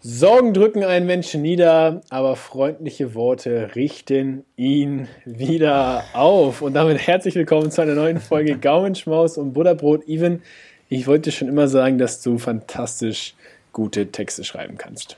[0.00, 6.62] Sorgen drücken einen Menschen nieder, aber freundliche Worte richten ihn wieder auf.
[6.62, 10.06] Und damit herzlich willkommen zu einer neuen Folge Gaumenschmaus und Butterbrot.
[10.06, 10.40] Even,
[10.88, 13.34] ich wollte schon immer sagen, dass du fantastisch
[13.72, 15.16] gute Texte schreiben kannst.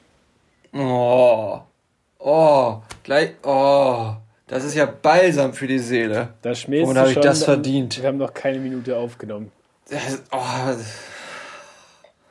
[0.72, 1.58] Oh,
[2.18, 4.14] oh, gleich, oh,
[4.46, 6.30] das ist ja balsam für die Seele.
[6.40, 8.00] Da schmilzt Und habe ich das verdient?
[8.00, 9.52] Wir haben noch keine Minute aufgenommen.
[9.90, 10.38] Das, oh,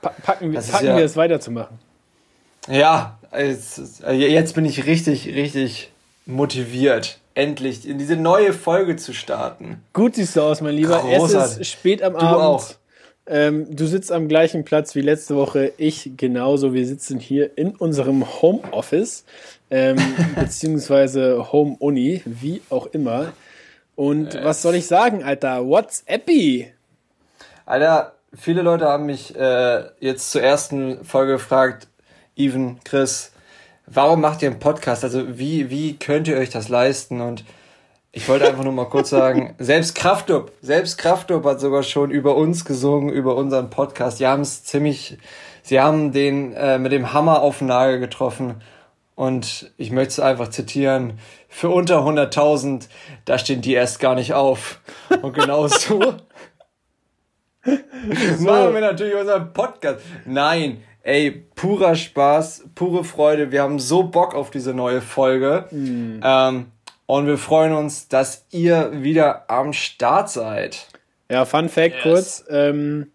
[0.02, 1.89] packen, wir, packen ja, wir es weiterzumachen.
[2.68, 5.92] Ja, jetzt, jetzt bin ich richtig, richtig
[6.26, 9.84] motiviert, endlich in diese neue Folge zu starten.
[9.94, 11.00] Gut siehst du aus, mein Lieber.
[11.00, 11.54] Großartig.
[11.54, 12.42] Es ist spät am du Abend.
[12.42, 12.70] Auch.
[13.32, 16.74] Ähm, du sitzt am gleichen Platz wie letzte Woche, ich genauso.
[16.74, 19.24] Wir sitzen hier in unserem Homeoffice,
[19.70, 19.98] ähm,
[20.36, 23.34] beziehungsweise Home Uni, wie auch immer.
[23.96, 24.44] Und äh.
[24.44, 25.68] was soll ich sagen, Alter?
[25.68, 26.72] What's Epi?
[27.68, 31.88] Alter, viele Leute haben mich äh, jetzt zur ersten Folge gefragt,
[32.40, 33.34] Even, Chris,
[33.86, 35.04] warum macht ihr einen Podcast?
[35.04, 37.20] Also wie, wie könnt ihr euch das leisten?
[37.20, 37.44] Und
[38.14, 42.38] ich wollte einfach nur mal kurz sagen, selbst Kraftclub, selbst Kraftclub hat sogar schon über
[42.38, 44.22] uns gesungen, über unseren Podcast.
[44.22, 45.18] Die haben es ziemlich,
[45.64, 48.62] sie haben den äh, mit dem Hammer auf den Nagel getroffen.
[49.16, 52.88] Und ich möchte es einfach zitieren, für unter 100.000,
[53.26, 54.80] da stehen die erst gar nicht auf.
[55.22, 56.00] Und genau so,
[57.66, 57.74] so.
[58.46, 60.00] machen wir natürlich unseren Podcast.
[60.26, 63.52] Nein, ey, purer Spaß, pure Freude.
[63.52, 65.66] Wir haben so Bock auf diese neue Folge.
[65.72, 66.22] Mhm.
[66.24, 66.66] Ähm,
[67.06, 70.88] und wir freuen uns, dass ihr wieder am Start seid.
[71.32, 72.04] Ja, Fun Fact yes.
[72.04, 72.46] kurz.
[72.50, 73.08] Ähm,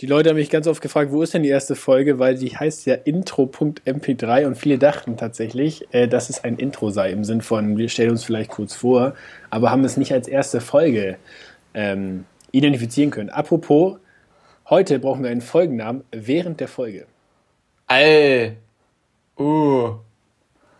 [0.00, 2.18] die Leute haben mich ganz oft gefragt, wo ist denn die erste Folge?
[2.18, 7.10] Weil die heißt ja intro.mp3 und viele dachten tatsächlich, äh, dass es ein Intro sei
[7.10, 9.14] im Sinn von, wir stellen uns vielleicht kurz vor,
[9.50, 11.16] aber haben es nicht als erste Folge
[11.74, 13.30] ähm, identifizieren können.
[13.30, 13.98] Apropos,
[14.70, 17.06] Heute brauchen wir einen Folgennamen während der Folge.
[17.86, 18.56] Ey.
[19.38, 19.96] Uh.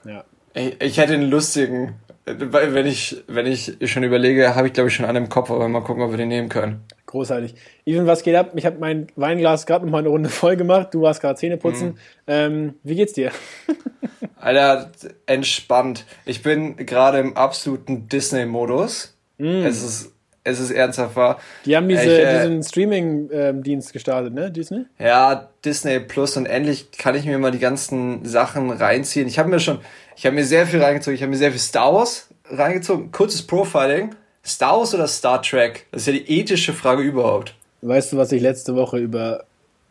[0.07, 0.25] Ja.
[0.55, 1.97] Ich, ich hätte einen lustigen.
[2.25, 5.69] Wenn ich, wenn ich schon überlege, habe ich glaube ich schon einen im Kopf, aber
[5.69, 6.83] mal gucken, ob wir den nehmen können.
[7.05, 7.55] Großartig.
[7.85, 8.53] Even, was geht ab?
[8.57, 10.95] Ich habe mein Weinglas gerade noch mal eine Runde voll gemacht.
[10.95, 11.89] Du warst gerade Zähne putzen.
[11.89, 11.99] Mhm.
[12.27, 13.33] Ähm, wie geht's dir?
[14.37, 14.91] Alter,
[15.27, 16.07] entspannt.
[16.25, 19.15] Ich bin gerade im absoluten Disney-Modus.
[19.37, 19.67] Mhm.
[19.67, 20.14] Es ist
[20.45, 21.41] es ist ernsthaft wahr.
[21.65, 24.51] Die haben diese, ich, äh, diesen Streaming-Dienst gestartet, ne?
[24.51, 24.85] Disney?
[24.99, 29.27] Ja, Disney Plus und endlich kann ich mir mal die ganzen Sachen reinziehen.
[29.27, 29.81] Ich habe mir schon,
[30.17, 31.15] ich habe mir sehr viel reingezogen.
[31.15, 33.11] Ich habe mir sehr viel Star Wars reingezogen.
[33.11, 34.15] Kurzes Profiling.
[34.45, 35.87] Star Wars oder Star Trek?
[35.91, 37.55] Das ist ja die ethische Frage überhaupt.
[37.81, 39.45] Weißt du, was ich letzte Woche über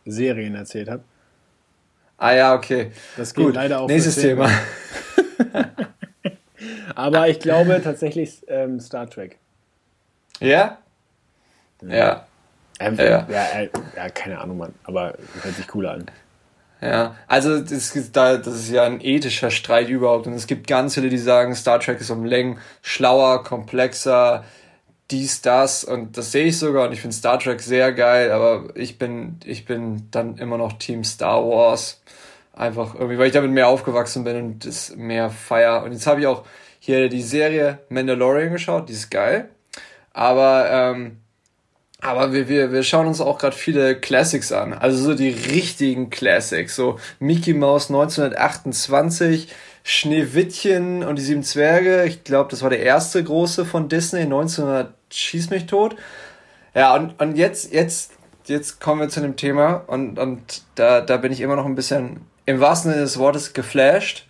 [0.04, 1.02] Serien erzählt habe?
[2.16, 2.92] Ah ja, okay.
[3.16, 3.54] Das geht Gut.
[3.56, 3.88] leider auch.
[3.88, 4.48] Nächstes Thema.
[6.94, 9.38] Aber ich glaube tatsächlich ähm, Star Trek.
[10.40, 10.78] Ja?
[11.82, 12.26] Ja.
[12.80, 13.26] Ähm, ja.
[13.28, 14.74] Ja, äh, ja, keine Ahnung, Mann.
[14.84, 16.06] Aber hört sich cooler an.
[16.80, 20.26] Ja, also das ist, das ist ja ein ethischer Streit überhaupt.
[20.26, 24.44] Und es gibt ganz viele, die sagen, Star Trek ist um Längen schlauer, komplexer,
[25.10, 25.84] dies, das.
[25.84, 26.88] Und das sehe ich sogar.
[26.88, 28.32] Und ich finde Star Trek sehr geil.
[28.32, 32.02] Aber ich bin, ich bin dann immer noch Team Star Wars.
[32.52, 35.84] Einfach irgendwie, weil ich damit mehr aufgewachsen bin und das mehr feier.
[35.84, 36.44] Und jetzt habe ich auch
[36.80, 38.88] hier die Serie Mandalorian geschaut.
[38.88, 39.48] Die ist geil.
[40.14, 41.18] Aber, ähm,
[42.00, 44.72] aber wir, wir, wir schauen uns auch gerade viele Classics an.
[44.72, 46.74] Also so die richtigen Classics.
[46.74, 52.04] So Mickey Mouse 1928, Schneewittchen und die sieben Zwerge.
[52.04, 55.96] Ich glaube, das war der erste große von Disney, 1900 Schieß mich tot.
[56.74, 58.12] Ja, und, und jetzt, jetzt,
[58.46, 61.76] jetzt kommen wir zu dem Thema und, und da, da bin ich immer noch ein
[61.76, 64.26] bisschen im wahrsten Sinne des Wortes geflasht.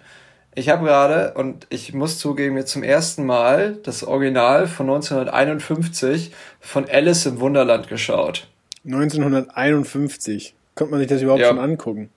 [0.56, 6.32] Ich habe gerade, und ich muss zugeben, jetzt zum ersten Mal das Original von 1951
[6.60, 8.46] von Alice im Wunderland geschaut.
[8.84, 10.54] 1951.
[10.74, 11.48] Konnte man sich das überhaupt ja.
[11.48, 12.10] schon angucken?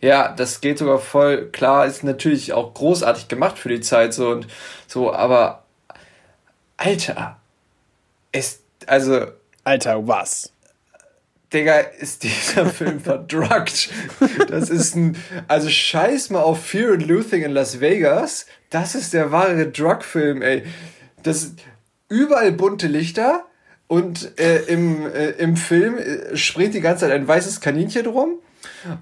[0.00, 4.30] Ja, das geht sogar voll klar, ist natürlich auch großartig gemacht für die Zeit so
[4.30, 4.48] und
[4.88, 5.64] so, aber
[6.76, 7.38] Alter,
[8.32, 9.26] ist, also.
[9.64, 10.52] Alter, was?
[11.52, 13.90] Digga, ist dieser Film verdruckt.
[14.48, 15.16] Das ist ein,
[15.48, 18.46] also scheiß mal auf Fear and Loathing in Las Vegas.
[18.70, 20.62] Das ist der wahre Drug-Film, ey.
[21.22, 21.52] Das,
[22.08, 23.44] überall bunte Lichter
[23.88, 28.38] und äh, im, äh, im Film äh, springt die ganze Zeit ein weißes Kaninchen rum.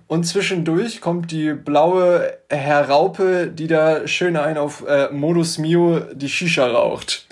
[0.06, 6.28] Und zwischendurch kommt die blaue Herraupe, die da schön ein auf äh, Modus Mio die
[6.28, 7.27] Shisha raucht.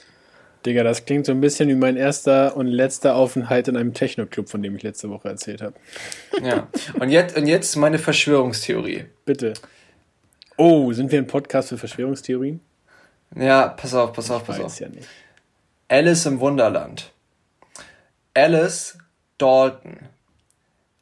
[0.66, 4.48] Digga, das klingt so ein bisschen wie mein erster und letzter Aufenthalt in einem Techno-Club,
[4.48, 5.74] von dem ich letzte Woche erzählt habe.
[6.42, 6.68] Ja.
[6.98, 9.06] Und jetzt, und jetzt meine Verschwörungstheorie.
[9.24, 9.54] Bitte.
[10.56, 12.60] Oh, sind wir ein Podcast für Verschwörungstheorien?
[13.34, 14.80] Ja, pass auf, pass auf, pass ich weiß auf.
[14.80, 15.08] Ja nicht.
[15.88, 17.12] Alice im Wunderland.
[18.34, 18.98] Alice
[19.38, 19.98] Dalton.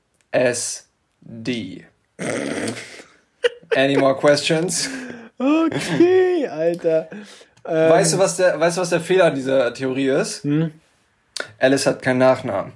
[3.75, 4.89] Any more questions?
[5.37, 7.09] Okay, Alter.
[7.65, 10.43] Ähm, weißt, du, was der, weißt du, was der Fehler an dieser Theorie ist?
[10.43, 10.71] Hm?
[11.59, 12.73] Alice hat keinen Nachnamen.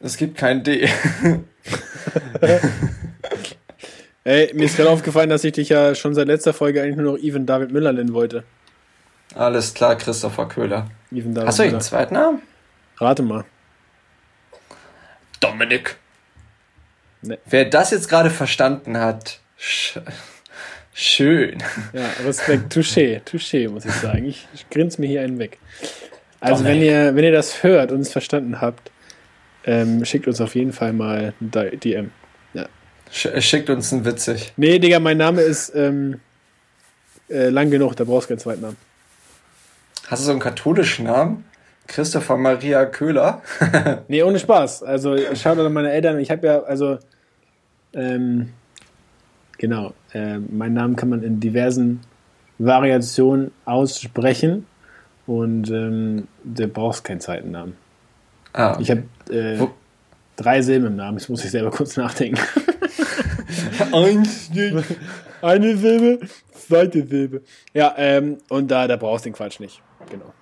[0.00, 0.88] Es gibt kein D.
[4.24, 7.12] Ey, mir ist gerade aufgefallen, dass ich dich ja schon seit letzter Folge eigentlich nur
[7.12, 8.44] noch Even David Müller nennen wollte.
[9.34, 10.90] Alles klar, Christopher Köhler.
[11.10, 12.42] Even David Hast du einen zweiten Namen?
[12.98, 13.44] Rate mal.
[15.40, 15.96] Dominik.
[17.22, 17.38] Nee.
[17.46, 19.98] Wer das jetzt gerade verstanden hat, sch
[20.94, 21.62] schön.
[21.92, 24.24] Ja, Respekt, touché, touché, muss ich sagen.
[24.24, 25.58] Ich, ich grinse mir hier einen weg.
[26.40, 28.90] Also, wenn ihr, wenn ihr das hört und es verstanden habt,
[29.66, 31.50] ähm, schickt uns auf jeden Fall mal ein
[31.80, 32.10] DM.
[32.52, 32.66] Ja.
[33.10, 34.52] Schickt uns ein witzig.
[34.56, 36.20] Nee, Digga, mein Name ist ähm,
[37.28, 38.76] äh, lang genug, da brauchst du keinen zweiten Namen.
[40.06, 41.44] Hast du so einen katholischen Namen?
[41.86, 43.42] Christopher Maria Köhler?
[44.08, 44.82] nee, ohne Spaß.
[44.82, 46.18] Also, schau doch meine Eltern.
[46.18, 46.98] Ich habe ja, also,
[47.94, 48.50] ähm,
[49.58, 52.00] genau, äh, meinen Namen kann man in diversen
[52.58, 54.66] Variationen aussprechen
[55.26, 57.76] und ähm, du brauchst keinen zweiten Namen.
[58.52, 58.76] Ah.
[58.80, 59.58] Ich habe äh,
[60.36, 62.40] drei Silben im Namen, das muss ich selber kurz nachdenken.
[63.92, 64.50] Eins,
[65.42, 67.42] eine Silbe, zweite Silbe.
[67.72, 69.82] Ja, ähm, und da, da brauchst du den Quatsch nicht.
[70.10, 70.32] Genau.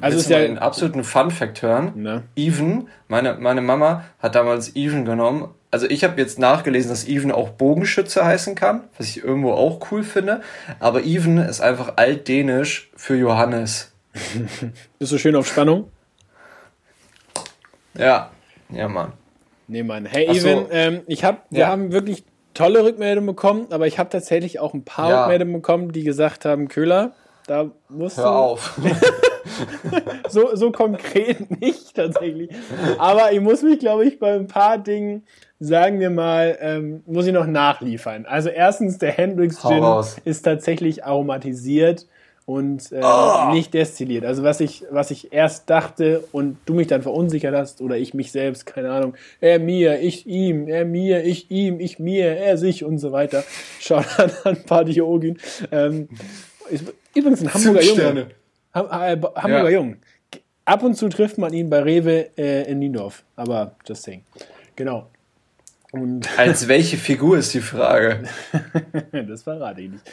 [0.00, 1.92] Also ist ja einen absoluten Fun Fact hören.
[1.96, 2.24] Ne?
[2.36, 5.48] Even, meine, meine Mama hat damals Even genommen.
[5.70, 9.90] Also ich habe jetzt nachgelesen, dass Even auch Bogenschütze heißen kann, was ich irgendwo auch
[9.90, 10.40] cool finde.
[10.80, 13.92] Aber Even ist einfach altdänisch für Johannes.
[14.98, 15.90] Bist du schön auf Spannung?
[17.94, 18.30] Ja,
[18.70, 19.12] ja, Mann.
[19.66, 20.06] Nee, Mann.
[20.06, 20.48] Hey, so.
[20.48, 21.66] Even, ähm, ich hab, wir ja.
[21.68, 22.24] haben wirklich
[22.54, 25.20] tolle Rückmeldungen bekommen, aber ich habe tatsächlich auch ein paar ja.
[25.20, 27.12] Rückmeldungen bekommen, die gesagt haben, Köhler,
[27.46, 28.30] da musst Hör du.
[28.30, 28.80] auf.
[30.28, 32.50] so, so konkret nicht tatsächlich.
[32.98, 35.26] Aber ich muss mich, glaube ich, bei ein paar Dingen,
[35.60, 38.26] sagen wir mal, ähm, muss ich noch nachliefern.
[38.26, 39.84] Also erstens, der Hendrix Gin
[40.24, 42.06] ist tatsächlich aromatisiert
[42.48, 43.52] und äh, oh.
[43.52, 44.24] nicht destilliert.
[44.24, 48.14] Also was ich, was ich erst dachte und du mich dann verunsichert hast oder ich
[48.14, 52.56] mich selbst, keine Ahnung, er mir, ich ihm, er mir, ich ihm, ich mir, er
[52.56, 53.44] sich und so weiter.
[53.80, 55.38] Schau dann an Pardiogin.
[55.70, 56.08] Ähm,
[57.14, 58.26] übrigens ein Hamburger Junge.
[58.74, 59.76] Ha äh, Hamburger ja.
[59.78, 60.00] Jungen.
[60.64, 64.22] Ab und zu trifft man ihn bei Rewe äh, in Niendorf, aber just saying.
[64.76, 65.08] Genau.
[65.92, 68.24] Und Als welche Figur ist die Frage?
[69.12, 70.04] das verrate ich nicht.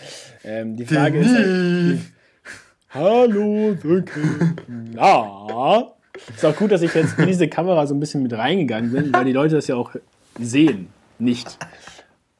[0.43, 1.99] Ähm, die Frage ist halt,
[2.89, 4.21] Hallo, Sönke.
[4.67, 5.91] Na?
[6.33, 9.11] Ist auch gut, dass ich jetzt in diese Kamera so ein bisschen mit reingegangen bin,
[9.11, 9.93] weil die Leute das ja auch
[10.39, 10.87] sehen.
[11.19, 11.57] Nicht.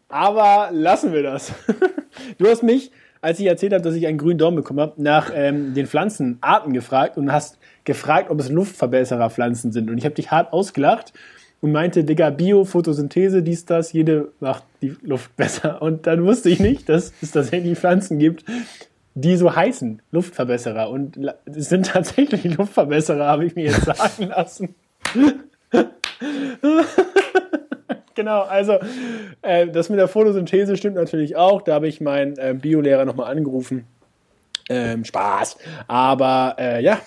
[0.08, 1.52] Aber lassen wir das.
[2.38, 2.92] Du hast mich,
[3.22, 6.72] als ich erzählt habe, dass ich einen grünen Daumen bekommen habe, nach ähm, den Pflanzenarten
[6.72, 9.90] gefragt und hast gefragt, ob es Luftverbessererpflanzen sind.
[9.90, 11.12] Und ich habe dich hart ausgelacht
[11.62, 15.82] und meinte, Digga, Bio, Photosynthese, dies, das, jede macht die Luft besser.
[15.82, 18.46] Und dann wusste ich nicht, dass es tatsächlich Pflanzen gibt,
[19.16, 20.90] die so heißen, Luftverbesserer.
[20.90, 24.76] Und es sind tatsächlich Luftverbesserer, habe ich mir jetzt sagen lassen.
[28.14, 28.78] genau, also
[29.42, 31.62] äh, das mit der Photosynthese stimmt natürlich auch.
[31.62, 33.88] Da habe ich meinen äh, Biolehrer nochmal angerufen.
[34.68, 35.58] Ähm, Spaß.
[35.88, 37.00] Aber äh, ja,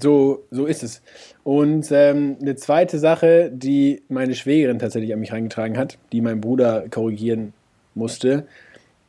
[0.00, 1.02] so, so ist es.
[1.44, 6.40] Und ähm, eine zweite Sache, die meine Schwägerin tatsächlich an mich reingetragen hat, die mein
[6.40, 7.52] Bruder korrigieren
[7.94, 8.46] musste,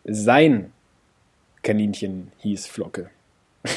[0.06, 0.72] sein
[1.64, 3.10] Kaninchen hieß Flocke.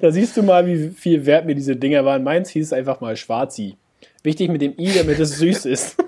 [0.00, 2.24] da siehst du mal, wie viel wert mir diese Dinger waren.
[2.24, 3.76] Meins hieß einfach mal Schwarzi.
[4.22, 5.96] Wichtig mit dem I, damit es süß ist.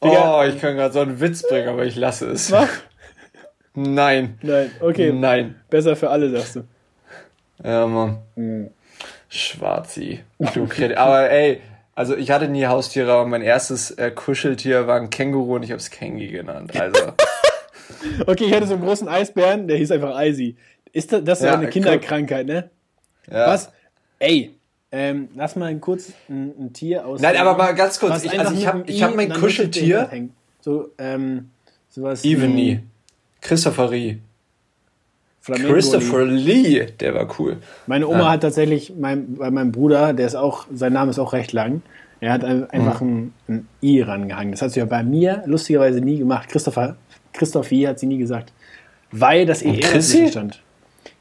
[0.00, 2.50] oh, ich kann gerade so einen Witz bringen, aber ich lasse es.
[2.50, 2.68] Mach.
[3.76, 4.38] Nein.
[4.42, 5.12] Nein, okay.
[5.12, 5.54] Nein.
[5.70, 6.64] Besser für alle, sagst du.
[7.62, 8.18] Ja, Mann.
[8.34, 8.70] Mhm.
[9.28, 10.20] Schwarzi.
[10.54, 10.66] Du
[10.96, 11.60] aber ey,
[11.94, 15.70] also ich hatte nie Haustiere, aber mein erstes äh, Kuscheltier war ein Känguru und ich
[15.70, 16.78] habe es Kengi genannt.
[16.78, 17.12] Also.
[18.26, 20.56] okay, ich hatte so einen großen Eisbären, der hieß einfach Eisi.
[20.92, 22.70] Ist das, das ist ja, eine Kinderkrankheit, ne?
[23.30, 23.48] Ja.
[23.48, 23.70] Was?
[24.18, 24.54] Ey,
[24.92, 27.20] ähm, lass mal kurz ein, ein Tier aus.
[27.20, 28.24] Nein, aber mal ganz kurz.
[28.24, 30.08] Ich, also ich habe ich hab mein Kuscheltier.
[30.60, 31.50] So, ähm,
[31.90, 32.24] sowas.
[32.24, 32.80] Eveny.
[33.46, 34.18] Christopher Lee.
[35.40, 36.62] Flamingo Christopher Lee.
[36.62, 37.58] Lee, der war cool.
[37.86, 38.30] Meine Oma ja.
[38.32, 41.82] hat tatsächlich, mein, bei meinem Bruder, der ist auch, sein Name ist auch recht lang,
[42.20, 43.32] er hat einfach mhm.
[43.46, 44.52] ein, ein, I rangehangen.
[44.52, 46.48] Das hat sie ja bei mir lustigerweise nie gemacht.
[46.48, 46.96] Christopher,
[47.32, 48.52] Christoph I hat sie nie gesagt.
[49.12, 50.62] Weil das ER dazwischen stand.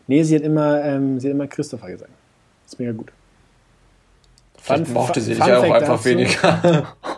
[0.07, 2.11] Nee, sie hat immer, ähm, sie hat immer Christopher gesagt.
[2.63, 3.11] Das ist mega gut.
[4.57, 6.95] Fun, mochte sie dich ja auch einfach weniger.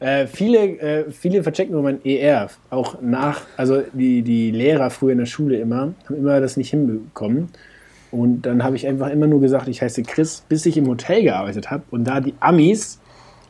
[0.00, 2.48] Äh, viele, äh, viele verchecken nur mein ER.
[2.70, 6.70] Auch nach, also die, die Lehrer früher in der Schule immer, haben immer das nicht
[6.70, 7.48] hinbekommen.
[8.10, 11.22] Und dann habe ich einfach immer nur gesagt, ich heiße Chris, bis ich im Hotel
[11.22, 13.00] gearbeitet habe und da die Amis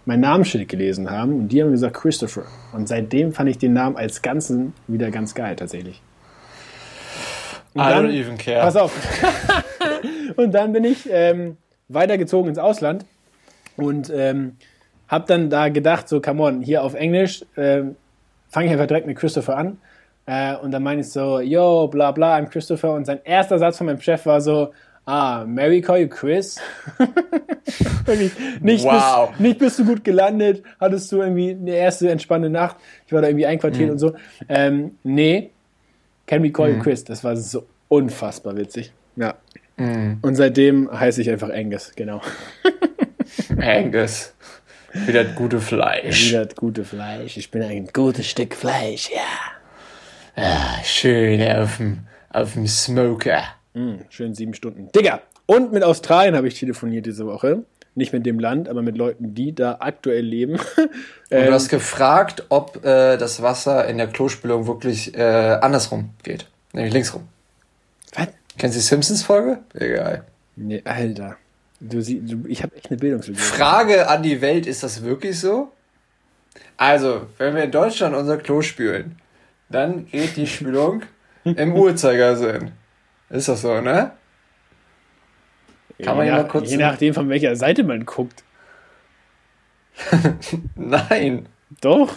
[0.05, 2.45] mein Namensschild gelesen haben und die haben gesagt Christopher.
[2.73, 6.01] Und seitdem fand ich den Namen als Ganzen wieder ganz geil tatsächlich.
[7.75, 8.61] Und I dann, don't even care.
[8.61, 8.93] Pass auf.
[10.37, 13.05] und dann bin ich ähm, weitergezogen ins Ausland
[13.77, 14.57] und ähm,
[15.09, 17.97] habe dann da gedacht, so, come on, hier auf Englisch ähm,
[18.49, 19.79] fange ich einfach direkt mit Christopher an.
[20.27, 22.93] Äh, und dann meine ich so, yo, bla bla, I'm Christopher.
[22.93, 24.73] Und sein erster Satz von meinem Chef war so,
[25.07, 26.61] ah, Mary call you Chris?
[28.63, 29.29] Nicht, Wow.
[29.31, 33.21] bist, nicht bist du gut gelandet, hattest du irgendwie eine erste entspannte Nacht, ich war
[33.21, 34.15] da irgendwie einquartiert und so.
[34.49, 35.51] Ähm, nee,
[36.27, 37.05] can we call you Chris?
[37.05, 38.93] Das war so unfassbar witzig.
[39.17, 39.35] Ja.
[39.77, 42.21] Und seitdem heiße ich einfach Angus, genau.
[43.61, 44.35] Angus.
[44.93, 46.31] Wieder das gute Fleisch.
[46.31, 47.37] Wieder das gute Fleisch.
[47.37, 50.43] Ich bin ein gutes Stück Fleisch, ja.
[50.43, 53.43] Ah, schön auf dem, auf dem Smoker.
[53.75, 54.91] Hm, schön sieben Stunden.
[54.93, 55.21] Digga!
[55.47, 57.65] Und mit Australien habe ich telefoniert diese Woche.
[57.95, 60.55] Nicht mit dem Land, aber mit Leuten, die da aktuell leben.
[60.77, 60.89] Und
[61.31, 65.23] Ähm, du hast gefragt, ob äh, das Wasser in der Klospülung wirklich äh,
[65.61, 66.47] andersrum geht.
[66.73, 67.27] Nämlich linksrum.
[68.15, 68.29] Was?
[68.57, 69.59] Kennst du die Simpsons-Folge?
[69.75, 70.25] Egal.
[70.57, 71.37] Nee, Alter.
[71.81, 73.39] Du, du, ich habe echt eine Bildungslücke.
[73.39, 75.71] Frage an die Welt, ist das wirklich so?
[76.77, 79.17] Also, wenn wir in Deutschland unser Klo spülen,
[79.69, 81.03] dann geht die Spülung
[81.45, 82.73] im Uhrzeigersinn.
[83.31, 84.13] Ist das so, ne?
[86.03, 88.43] Kann man je, ja mal nach, kurz- je nachdem, von welcher Seite man guckt.
[90.77, 91.47] Nein.
[91.81, 92.15] Doch.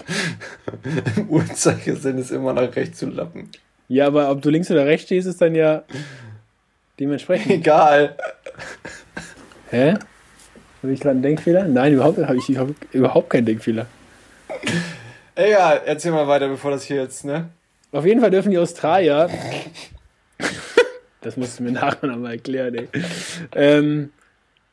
[1.18, 3.50] Im Uhrzeigersinn ist immer nach rechts zu lappen.
[3.89, 5.84] Ja, aber ob du links oder rechts stehst, ist dann ja
[7.00, 7.51] dementsprechend.
[7.51, 8.15] Egal.
[9.71, 9.93] Hä?
[10.83, 11.63] Habe ich gerade einen Denkfehler?
[11.63, 13.85] Nein, überhaupt habe ich hab überhaupt keinen Denkfehler.
[15.33, 17.49] Egal, erzähl mal weiter, bevor das hier jetzt, ne?
[17.93, 19.29] Auf jeden Fall dürfen die Australier.
[21.21, 22.89] das musst du mir nachher nochmal erklären, ey.
[23.55, 24.11] Ähm,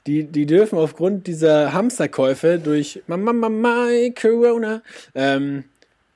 [0.09, 3.87] die, die dürfen aufgrund dieser Hamsterkäufe durch Mama, Mama,
[4.21, 4.83] Corona
[5.15, 5.65] ähm,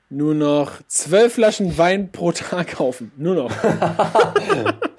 [0.09, 3.13] nur noch zwölf Flaschen Wein pro Tag kaufen.
[3.15, 3.51] Nur noch.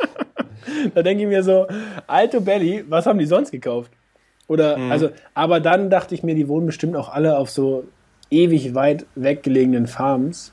[0.94, 1.66] da denke ich mir so,
[2.06, 3.90] Alto Belly, was haben die sonst gekauft?
[4.46, 7.84] Oder, also, aber dann dachte ich mir, die wohnen bestimmt auch alle auf so
[8.30, 10.52] ewig weit weggelegenen Farms.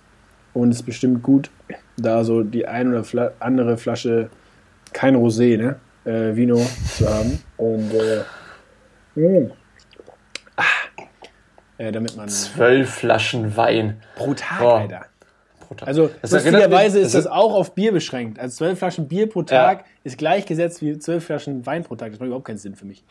[0.53, 1.49] Und es ist bestimmt gut,
[1.97, 4.29] da so die ein oder andere Flasche,
[4.93, 5.75] kein Rosé, ne?
[6.03, 6.57] Äh, Vino
[6.97, 7.39] zu haben.
[7.57, 8.23] Und äh,
[10.57, 10.63] ah,
[11.77, 14.01] äh, damit man Zwölf Flaschen Wein.
[14.15, 14.79] pro Tag, Boah.
[14.79, 15.05] Alter.
[15.71, 15.87] Pro Tag.
[15.87, 18.39] Also Das lustigerweise ist das auch auf Bier beschränkt.
[18.39, 19.45] Also zwölf Flaschen Bier pro Ja.
[19.45, 22.11] Tag ist gleichgesetzt wie zwölf Flaschen Wein pro Tag.
[22.11, 23.03] Das macht überhaupt keinen Sinn für mich.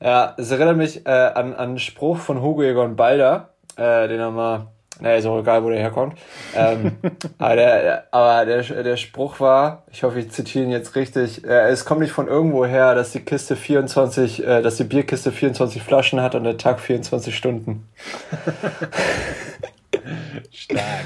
[0.00, 4.20] Ja, es erinnert mich äh, an, an einen Spruch von Hugo Egon Balder, äh, den
[4.20, 4.66] er mal,
[5.00, 6.18] naja, ist auch egal, wo der herkommt.
[6.54, 6.92] Ähm,
[7.38, 11.68] aber der, aber der, der Spruch war, ich hoffe, ich zitiere ihn jetzt richtig, äh,
[11.68, 15.82] es kommt nicht von irgendwo her, dass die Kiste 24, äh, dass die Bierkiste 24
[15.82, 17.88] Flaschen hat und der Tag 24 Stunden.
[20.52, 21.04] Stark.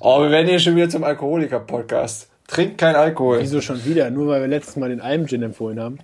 [0.00, 2.28] Oh, wir werden hier schon wieder zum Alkoholiker-Podcast.
[2.46, 3.40] Trinkt kein Alkohol.
[3.40, 4.10] Wieso schon wieder?
[4.10, 5.98] Nur weil wir letztes Mal den Alm-Gin empfohlen haben.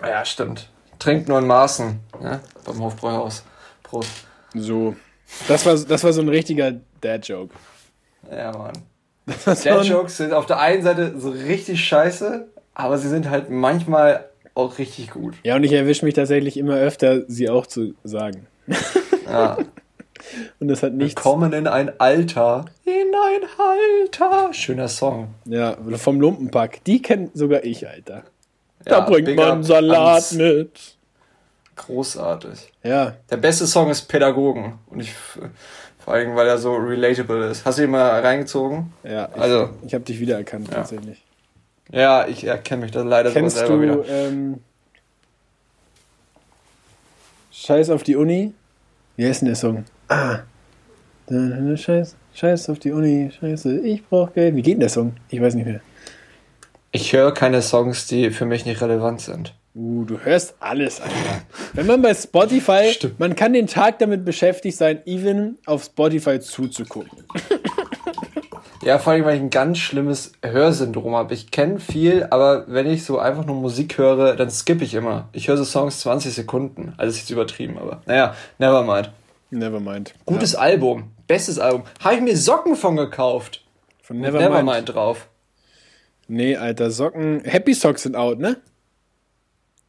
[0.00, 0.68] Ja, stimmt.
[0.98, 2.40] Trinkt nur in Maßen, ne?
[2.64, 3.44] Beim Hofbräuhaus.
[3.82, 4.10] Prost.
[4.54, 4.94] So.
[5.48, 7.54] Das war, das war so ein richtiger Dad-Joke.
[8.30, 8.72] Ja, Mann.
[9.26, 12.98] Das war so Dad ein- Jokes sind auf der einen Seite so richtig scheiße, aber
[12.98, 15.34] sie sind halt manchmal auch richtig gut.
[15.44, 18.46] Ja, und ich erwische mich tatsächlich immer öfter, sie auch zu sagen.
[19.26, 19.58] Ja.
[20.60, 21.20] Und das hat nichts.
[21.20, 22.64] Kommen in ein Alter.
[22.84, 24.52] In ein Alter.
[24.52, 25.34] Schöner Song.
[25.44, 26.84] Ja, vom Lumpenpack.
[26.84, 28.22] Die kennt sogar ich, Alter.
[28.84, 30.96] Da Ja, bringt big man Salat ans- mit.
[31.76, 32.72] Großartig.
[32.82, 34.78] Ja, Der beste Song ist Pädagogen.
[34.90, 35.14] Und ich,
[35.98, 37.64] vor allem, weil er so relatable ist.
[37.64, 38.92] Hast du ihn mal reingezogen?
[39.04, 39.28] ja.
[39.34, 41.22] Ich, Also- ich habe dich wiedererkannt, tatsächlich.
[41.90, 44.04] Ja, ich erkenne mich da leider Kennst selber du wieder.
[44.08, 44.60] ähm,
[47.50, 48.52] Scheiß auf die Uni?
[49.16, 49.84] Wie heißt denn der Song?
[50.12, 50.40] Ah.
[51.74, 54.54] Scheiß, Scheiß auf die Uni, Scheiße, ich brauch Geld.
[54.54, 55.14] Wie geht denn der Song?
[55.30, 55.80] Ich weiß nicht mehr.
[56.90, 59.54] Ich höre keine Songs, die für mich nicht relevant sind.
[59.74, 61.14] Uh, du hörst alles, Alter.
[61.72, 63.20] Wenn man bei Spotify, Stimmt.
[63.20, 67.24] man kann den Tag damit beschäftigt sein, even auf Spotify zuzugucken.
[68.84, 71.32] Ja, vor allem, weil ich ein ganz schlimmes Hörsyndrom habe.
[71.34, 75.28] Ich kenne viel, aber wenn ich so einfach nur Musik höre, dann skippe ich immer.
[75.32, 76.92] Ich höre so Songs 20 Sekunden.
[76.96, 79.12] Also ist jetzt übertrieben, aber naja, nevermind.
[79.52, 80.14] Nevermind.
[80.26, 81.12] Gutes Album.
[81.26, 81.84] Bestes Album.
[82.02, 83.64] Habe ich mir Socken von gekauft.
[84.02, 84.50] Von Nevermind.
[84.50, 85.28] Nevermind drauf.
[86.28, 87.42] Nee, Alter, Socken.
[87.44, 88.56] Happy Socks sind out, ne?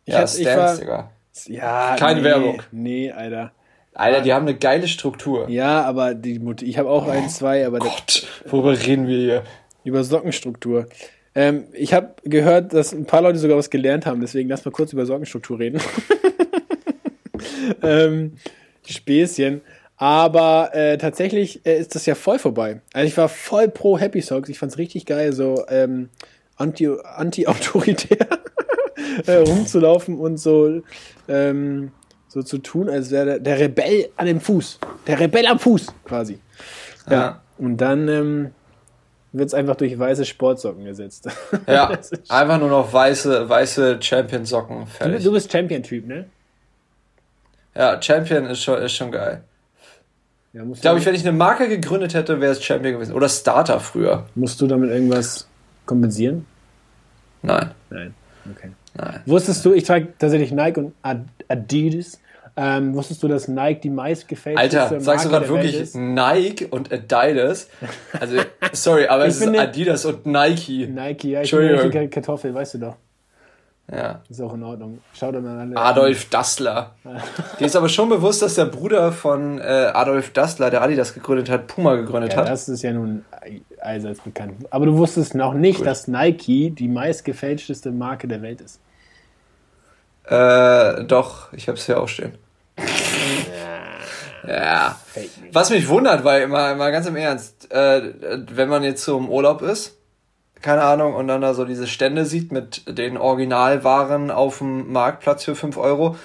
[0.05, 1.12] Ich Ja, hab- ich war- Digga.
[1.48, 2.62] Ja, Keine nee, Werbung.
[2.72, 3.51] Nee, Alter.
[3.96, 5.50] Alter, die haben eine geile Struktur.
[5.50, 9.17] Ja, aber die, Mut- ich habe auch ein, zwei, aber der, Gott, worüber reden wir
[9.17, 9.43] hier?
[9.84, 10.88] über Sockenstruktur.
[11.36, 14.72] Ähm, ich habe gehört, dass ein paar Leute sogar was gelernt haben, deswegen lass mal
[14.72, 15.82] kurz über Sockenstruktur reden.
[17.82, 18.34] ähm,
[18.88, 19.62] Späßchen.
[19.98, 22.82] Aber äh, tatsächlich äh, ist das ja voll vorbei.
[22.94, 24.50] Also ich war voll pro Happy Socks.
[24.50, 26.10] Ich fand's richtig geil, so ähm,
[26.58, 28.28] anti, anti-autoritär
[29.28, 30.82] äh, rumzulaufen und so,
[31.28, 31.92] ähm,
[32.28, 34.80] so zu tun, als wäre der, der Rebell an dem Fuß.
[35.08, 36.40] Der Rebell am Fuß, quasi.
[37.08, 37.13] Ja.
[37.13, 37.42] ja.
[37.58, 38.52] Und dann ähm,
[39.32, 41.28] wird es einfach durch weiße Sportsocken ersetzt.
[41.68, 41.92] Ja,
[42.30, 44.86] einfach nur noch weiße, weiße Champion-Socken.
[45.00, 46.25] Du, du bist Champion-Typ, ne?
[47.75, 49.44] Ja, Champion ist schon, ist schon geil.
[50.53, 53.13] Ja, ich glaube, ich, wenn ich eine Marke gegründet hätte, wäre es Champion gewesen.
[53.13, 54.27] Oder Starter früher.
[54.36, 55.48] Musst du damit irgendwas
[55.86, 56.46] kompensieren?
[57.42, 57.72] Nein.
[57.89, 58.13] Nein.
[58.56, 58.72] Okay.
[58.96, 59.22] Nein.
[59.25, 60.94] Wusstest du, ich trage tatsächlich Nike und
[61.48, 62.20] Adidas.
[62.56, 67.68] Ähm, wusstest du, dass Nike die meistgefälschteste Alter, sagst du gerade wirklich Nike und Adidas?
[68.20, 68.38] Also,
[68.74, 70.86] sorry, aber es ist Adidas und Nike.
[70.86, 72.96] Nike, ja, ich bin eine Kartoffel, weißt du doch.
[73.92, 74.22] Ja.
[74.30, 75.02] Ist auch in Ordnung.
[75.13, 75.75] Schaut dann alle.
[75.75, 76.96] Adolf Dassler.
[77.60, 81.50] Dir ist aber schon bewusst, dass der Bruder von äh, Adolf Dassler, der Adidas gegründet
[81.50, 82.50] hat, Puma gegründet ja, hat.
[82.50, 83.25] Das ist ja nun
[83.82, 84.66] allseits bekannt.
[84.70, 85.86] Aber du wusstest noch nicht, cool.
[85.86, 88.80] dass Nike die meistgefälschteste Marke der Welt ist.
[90.25, 92.38] Äh, doch, ich hab's hier auch stehen.
[94.48, 94.98] Ja.
[95.52, 98.13] Was mich wundert, weil mal, mal ganz im Ernst, äh,
[98.52, 99.98] wenn man jetzt so im Urlaub ist
[100.63, 105.43] keine Ahnung, und dann da so diese Stände sieht mit den Originalwaren auf dem Marktplatz
[105.43, 106.15] für 5 Euro,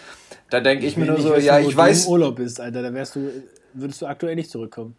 [0.48, 1.98] da denke ich, ich mir nur so, wissen, ja, ich weiß.
[1.98, 3.30] Wenn du im Urlaub bist, Alter, da wärst du,
[3.74, 4.96] würdest du aktuell nicht zurückkommen.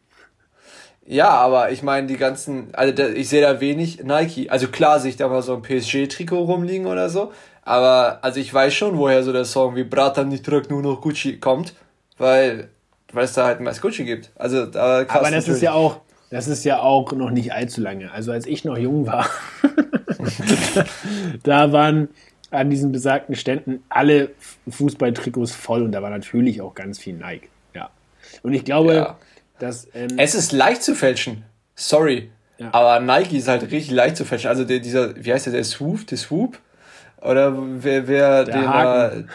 [1.06, 4.52] Ja, aber ich meine, die ganzen, also da, ich sehe da wenig Nike.
[4.52, 7.32] Also klar sehe ich da mal so ein PSG-Trikot rumliegen oder so,
[7.64, 11.02] aber also ich weiß schon, woher so der Song wie Bratan nicht trag nur noch
[11.02, 11.74] Gucci kommt,
[12.20, 12.70] weil,
[13.12, 14.30] weil es da halt meist Gucci gibt.
[14.36, 15.56] Also, da krass aber das natürlich.
[15.56, 18.12] ist ja auch, das ist ja auch noch nicht allzu lange.
[18.12, 19.30] Also als ich noch jung war,
[21.44, 22.10] da waren
[22.52, 24.32] an diesen besagten Ständen alle
[24.68, 27.50] Fußballtrikots voll und da war natürlich auch ganz viel Nike.
[27.74, 27.90] Ja.
[28.44, 29.18] Und ich glaube, ja.
[29.60, 29.88] dass.
[29.94, 31.44] Ähm, es ist leicht zu fälschen.
[31.76, 32.30] Sorry.
[32.58, 32.74] Ja.
[32.74, 34.50] Aber Nike ist halt richtig leicht zu fälschen.
[34.50, 36.60] Also der, dieser, wie heißt der, der Swoop, der Swoop?
[37.22, 39.30] Oder wer, wer der den Haken.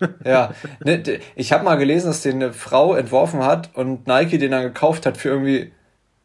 [0.00, 0.08] da.
[0.24, 0.54] ja.
[0.84, 4.62] Ne, ich habe mal gelesen, dass den eine Frau entworfen hat und Nike den dann
[4.62, 5.72] gekauft hat für irgendwie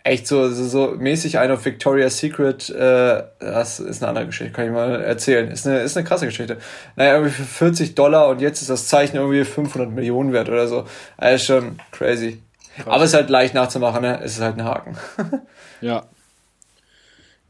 [0.03, 4.53] echt so, so, so mäßig ein auf Victoria's Secret, äh, das ist eine andere Geschichte,
[4.53, 5.49] kann ich mal erzählen.
[5.51, 6.57] Ist eine, ist eine krasse Geschichte.
[6.95, 10.67] Naja, irgendwie für 40 Dollar und jetzt ist das Zeichen irgendwie 500 Millionen wert oder
[10.67, 10.85] so.
[11.17, 12.41] Also schon crazy.
[12.75, 12.87] Krass.
[12.87, 14.19] Aber es ist halt leicht nachzumachen, ne?
[14.23, 14.97] Es ist halt ein Haken.
[15.81, 16.05] ja.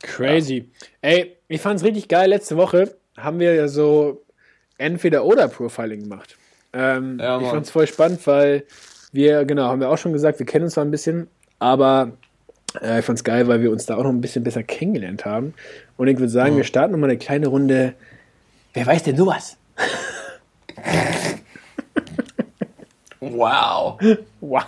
[0.02, 0.72] Crazy.
[1.02, 1.10] Ja.
[1.10, 2.30] Ey, ich fand's richtig geil.
[2.30, 4.26] Letzte Woche haben wir ja so
[4.78, 6.38] Entweder-Oder-Profiling gemacht.
[6.74, 8.64] Ähm, ja, ich fand's voll spannend, weil
[9.12, 11.28] wir, genau, haben wir auch schon gesagt, wir kennen uns zwar ein bisschen,
[11.60, 12.14] aber
[12.82, 15.54] äh, ich fand's geil, weil wir uns da auch noch ein bisschen besser kennengelernt haben.
[15.98, 16.58] Und ich würde sagen, oh.
[16.58, 17.94] wir starten nochmal eine kleine Runde.
[18.74, 19.58] Wer weiß denn sowas?
[23.20, 24.00] wow.
[24.40, 24.66] Wow.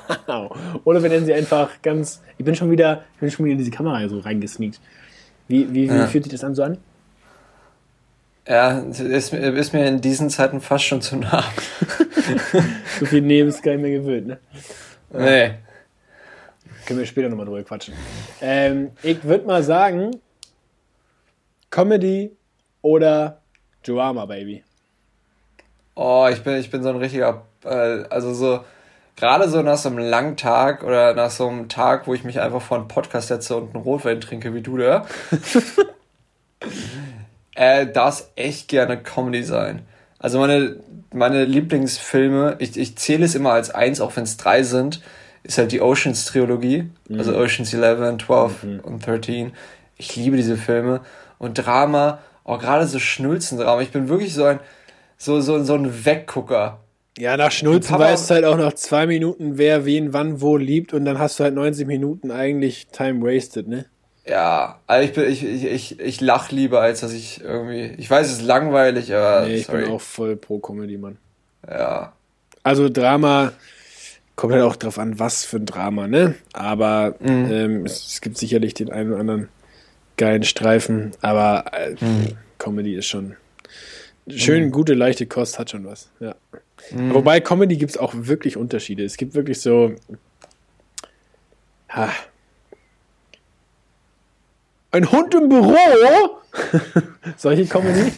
[0.83, 2.21] Oder wir nennen sie einfach ganz.
[2.37, 4.79] Ich bin schon wieder, ich bin schon wieder in diese Kamera so reingesneakt.
[5.47, 6.07] Wie, wie, wie ja.
[6.07, 6.77] fühlt sich das an so an?
[8.47, 11.45] Ja, ist, ist mir in diesen Zeiten fast schon zu nah.
[12.99, 14.37] so viel Neben ist gar nicht mehr gewöhnt, ne?
[15.13, 15.51] Nee.
[16.85, 17.93] Können wir später nochmal drüber quatschen.
[18.41, 20.19] Ähm, ich würde mal sagen,
[21.69, 22.35] Comedy
[22.81, 23.41] oder
[23.83, 24.63] Drama, Baby.
[25.95, 28.61] Oh, ich bin, ich bin so ein richtiger, äh, also so,
[29.15, 32.39] gerade so nach so einem langen Tag oder nach so einem Tag, wo ich mich
[32.39, 35.05] einfach vor einen Podcast setze und einen Rotwein trinke, wie du da,
[37.55, 39.83] äh, darf echt gerne Comedy sein.
[40.19, 40.77] Also meine,
[41.11, 45.01] meine Lieblingsfilme, ich, ich zähle es immer als eins, auch wenn es drei sind,
[45.43, 47.19] ist halt die Oceans Trilogie, mhm.
[47.19, 48.79] also Oceans 11, 12 mhm.
[48.79, 49.51] und 13.
[49.97, 51.01] Ich liebe diese Filme
[51.37, 53.81] und Drama, auch gerade so Schnulzendrama.
[53.81, 54.59] Ich bin wirklich so ein
[55.17, 56.79] so so so ein Weggucker.
[57.17, 60.93] Ja, nach Schnulzen weißt du halt auch nach zwei Minuten, wer wen wann wo liebt
[60.93, 63.85] und dann hast du halt 90 Minuten eigentlich Time wasted, ne?
[64.25, 67.93] Ja, also ich bin, ich, ich, ich, ich lach lieber, als dass ich irgendwie.
[67.97, 69.45] Ich weiß, es ist langweilig, aber.
[69.45, 69.83] Nee, ich sorry.
[69.83, 71.17] bin auch voll pro Comedy, Mann.
[71.69, 72.13] Ja.
[72.63, 73.51] Also Drama,
[74.35, 76.35] Kommt halt auch drauf an, was für ein Drama, ne?
[76.53, 77.51] Aber mhm.
[77.51, 79.49] ähm, es, es, gibt sicherlich den einen oder anderen
[80.17, 82.37] geilen Streifen, aber äh, mhm.
[82.57, 83.35] Comedy ist schon
[84.27, 84.71] schön, mhm.
[84.71, 86.35] gute, leichte Kost hat schon was, ja.
[86.91, 87.13] Mhm.
[87.13, 89.03] Wobei Comedy gibt es auch wirklich Unterschiede.
[89.03, 89.93] Es gibt wirklich so.
[91.89, 92.09] Ha,
[94.93, 95.75] ein Hund im Büro?
[97.37, 98.11] Solche Comedy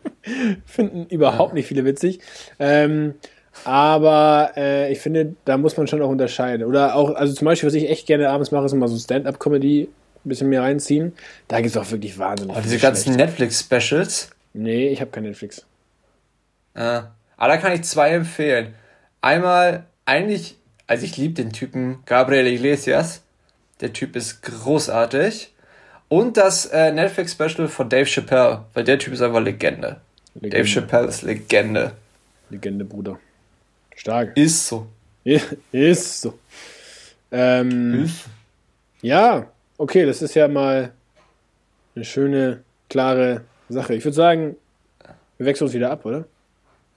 [0.64, 2.20] finden überhaupt nicht viele witzig.
[2.58, 3.14] Ähm,
[3.64, 6.66] aber äh, ich finde, da muss man schon auch unterscheiden.
[6.66, 9.88] Oder auch, also zum Beispiel, was ich echt gerne abends mache, ist immer so Stand-up-Comedy
[10.24, 11.12] ein bisschen mehr reinziehen.
[11.48, 14.30] Da gibt es auch wirklich wahnsinnig oh, Diese ganzen Netflix-Specials.
[14.54, 15.66] Nee, ich habe kein Netflix.
[16.74, 17.02] Äh,
[17.36, 18.74] aber da kann ich zwei empfehlen.
[19.20, 23.22] Einmal, eigentlich, also ich liebe den Typen Gabriel Iglesias.
[23.80, 25.52] Der Typ ist großartig.
[26.08, 30.00] Und das äh, Netflix-Special von Dave Chappelle, weil der Typ ist einfach Legende.
[30.34, 30.56] Legende.
[30.56, 31.92] Dave Chappelle ist Legende.
[32.48, 33.18] Legende, Bruder.
[33.96, 34.36] Stark.
[34.36, 34.86] Ist so.
[35.72, 36.38] Ist so.
[37.32, 38.24] Ähm, ist.
[39.02, 39.46] Ja,
[39.78, 40.92] okay, das ist ja mal
[41.94, 43.94] eine schöne, klare Sache.
[43.94, 44.56] Ich würde sagen,
[45.38, 46.24] wir wechseln uns wieder ab, oder?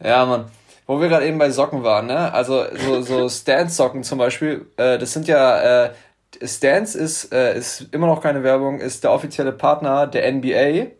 [0.03, 0.45] Ja, Mann.
[0.85, 2.33] Wo wir gerade eben bei Socken waren, ne?
[2.33, 5.91] Also so, so Stance-Socken zum Beispiel, äh, das sind ja, äh,
[6.43, 10.91] Stance ist, äh, ist immer noch keine Werbung, ist der offizielle Partner der NBA,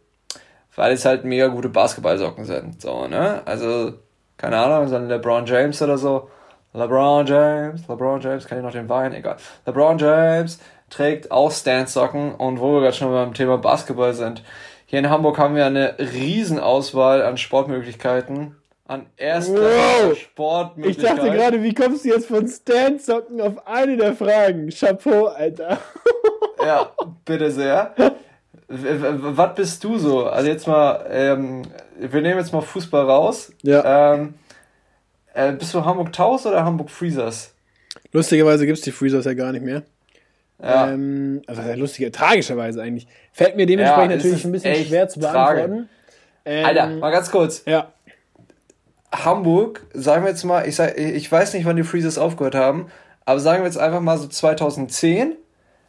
[0.75, 2.81] weil es halt mega gute Basketballsocken sind.
[2.81, 3.41] So, ne?
[3.45, 3.93] Also,
[4.39, 6.29] keine Ahnung, so ein LeBron James oder so.
[6.73, 9.13] LeBron James, LeBron James, kann ich noch den Wein?
[9.13, 9.35] Egal.
[9.65, 14.43] LeBron James trägt auch Stance-Socken und wo wir gerade schon beim Thema Basketball sind.
[14.85, 18.55] Hier in Hamburg haben wir eine Riesenauswahl an Sportmöglichkeiten
[18.87, 20.17] an erster wow.
[20.17, 21.03] Sportmöglichkeit.
[21.03, 24.69] Ich dachte gerade, wie kommst du jetzt von Stand-Socken auf eine der Fragen?
[24.69, 25.79] Chapeau, Alter.
[26.65, 26.89] ja,
[27.25, 27.93] bitte sehr.
[28.69, 30.27] Was bist du so?
[30.27, 31.63] Also jetzt mal, ähm,
[31.97, 33.51] wir nehmen jetzt mal Fußball raus.
[33.63, 34.13] Ja.
[34.13, 34.35] Ähm,
[35.33, 37.55] äh, bist du Hamburg Taus oder Hamburg Freezers?
[38.11, 39.83] Lustigerweise gibt es die Freezers ja gar nicht mehr.
[40.61, 40.91] Ja.
[40.91, 43.07] Ähm, also lustige, tragischerweise eigentlich.
[43.31, 45.89] Fällt mir dementsprechend ja, natürlich ein bisschen schwer zu beantworten.
[46.45, 47.63] Ähm, Alter, mal ganz kurz.
[47.65, 47.91] Ja.
[49.11, 52.91] Hamburg, sagen wir jetzt mal, ich, sag, ich weiß nicht, wann die Freezers aufgehört haben,
[53.25, 55.35] aber sagen wir jetzt einfach mal so 2010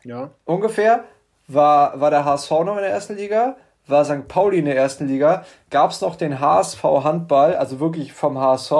[0.04, 0.30] ja.
[0.44, 1.04] ungefähr,
[1.52, 4.28] war, war der HSV noch in der ersten Liga, war St.
[4.28, 8.72] Pauli in der ersten Liga, gab es noch den HSV Handball, also wirklich vom HSV,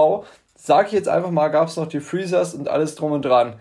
[0.54, 3.54] sag ich jetzt einfach mal, gab es noch die Freezers und alles drum und dran.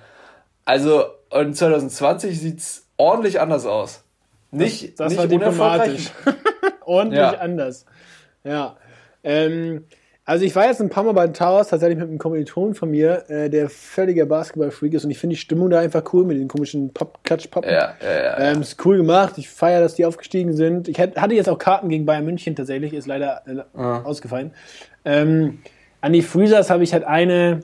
[0.65, 4.04] Also, und 2020 sieht es ordentlich anders aus.
[4.52, 6.12] Nicht, das, das nicht war diplomatisch.
[6.86, 7.32] ordentlich ja.
[7.39, 7.86] anders.
[8.43, 8.78] Ja.
[9.24, 9.86] Ähm,
[10.30, 12.92] also ich war jetzt ein paar Mal bei den Towers tatsächlich mit einem Kommiliton von
[12.92, 16.38] mir, äh, der völliger Basketball-Freak ist und ich finde die Stimmung da einfach cool mit
[16.38, 17.72] den komischen Pop-Klatsch-Poppen.
[17.72, 19.39] Ja, ja, ja, ähm, ist cool gemacht.
[19.39, 20.88] Ich feiere, dass die aufgestiegen sind.
[20.88, 24.04] Ich hatte jetzt auch Karten gegen Bayern München tatsächlich, ist leider äh, ah.
[24.04, 24.52] ausgefallen.
[25.04, 25.62] Ähm,
[26.00, 27.62] an die Freezers habe ich halt eine,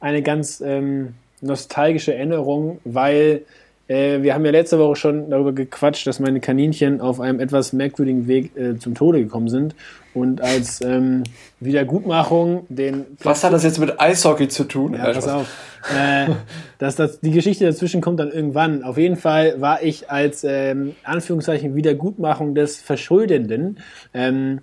[0.00, 3.42] eine ganz ähm, nostalgische Erinnerung, weil
[3.88, 7.72] äh, wir haben ja letzte Woche schon darüber gequatscht, dass meine Kaninchen auf einem etwas
[7.72, 9.74] merkwürdigen Weg äh, zum Tode gekommen sind.
[10.12, 11.24] Und als ähm,
[11.60, 13.04] Wiedergutmachung den.
[13.22, 14.94] Was hat das jetzt mit Eishockey zu tun?
[14.94, 15.46] Ja, pass auf.
[15.94, 16.32] Äh,
[16.78, 18.82] dass das, die Geschichte dazwischen kommt dann irgendwann.
[18.82, 23.78] Auf jeden Fall war ich als ähm, Anführungszeichen Wiedergutmachung des Verschuldenden,
[24.14, 24.62] ähm,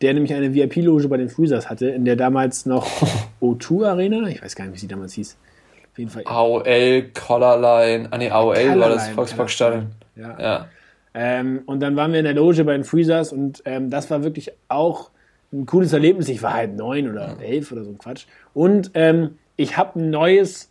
[0.00, 2.86] der nämlich eine VIP-Loge bei den Freezers hatte, in der damals noch
[3.42, 5.36] O2 Arena, ich weiß gar nicht, wie sie damals hieß
[6.00, 6.24] jeden Fall.
[6.26, 9.86] AOL, Collarline, ah ne, AOL Collarline, war das Volksparkstadion.
[10.16, 10.40] Ja.
[10.40, 10.66] ja.
[11.14, 14.22] Ähm, und dann waren wir in der Loge bei den Freezers und ähm, das war
[14.22, 15.10] wirklich auch
[15.52, 16.28] ein cooles Erlebnis.
[16.28, 18.26] Ich war halt neun oder elf oder so ein Quatsch.
[18.54, 20.70] Und ähm, ich habe ein neues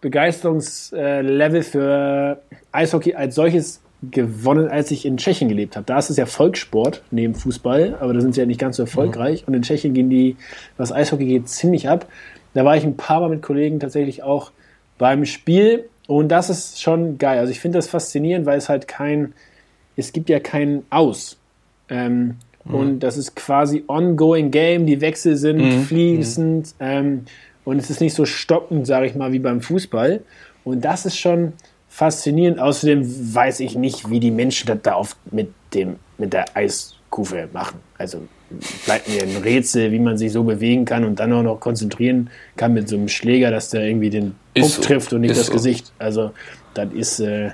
[0.00, 5.86] Begeisterungslevel für Eishockey als solches gewonnen, als ich in Tschechien gelebt habe.
[5.86, 8.82] Da ist es ja Volkssport neben Fußball, aber da sind sie ja nicht ganz so
[8.82, 9.42] erfolgreich.
[9.42, 9.48] Mhm.
[9.48, 10.36] Und in Tschechien gehen die,
[10.76, 12.06] was Eishockey geht, ziemlich ab.
[12.54, 14.50] Da war ich ein paar Mal mit Kollegen tatsächlich auch
[15.02, 17.40] beim Spiel und das ist schon geil.
[17.40, 19.34] Also ich finde das faszinierend, weil es halt kein,
[19.96, 21.38] es gibt ja kein Aus.
[21.88, 22.74] Ähm, mhm.
[22.74, 25.82] Und das ist quasi ongoing Game, die Wechsel sind mhm.
[25.82, 26.86] fließend mhm.
[26.86, 27.24] ähm,
[27.64, 30.20] und es ist nicht so stockend, sage ich mal, wie beim Fußball.
[30.62, 31.54] Und das ist schon
[31.88, 32.60] faszinierend.
[32.60, 37.48] Außerdem weiß ich nicht, wie die Menschen das da oft mit, dem, mit der Eiskufe
[37.52, 37.80] machen.
[38.02, 38.26] Also
[38.84, 42.30] bleibt mir ein Rätsel, wie man sich so bewegen kann und dann auch noch konzentrieren
[42.56, 44.82] kann mit so einem Schläger, dass der irgendwie den Puck so.
[44.82, 45.52] trifft und nicht das so.
[45.52, 45.92] Gesicht.
[46.00, 46.32] Also,
[46.74, 47.50] das ist äh,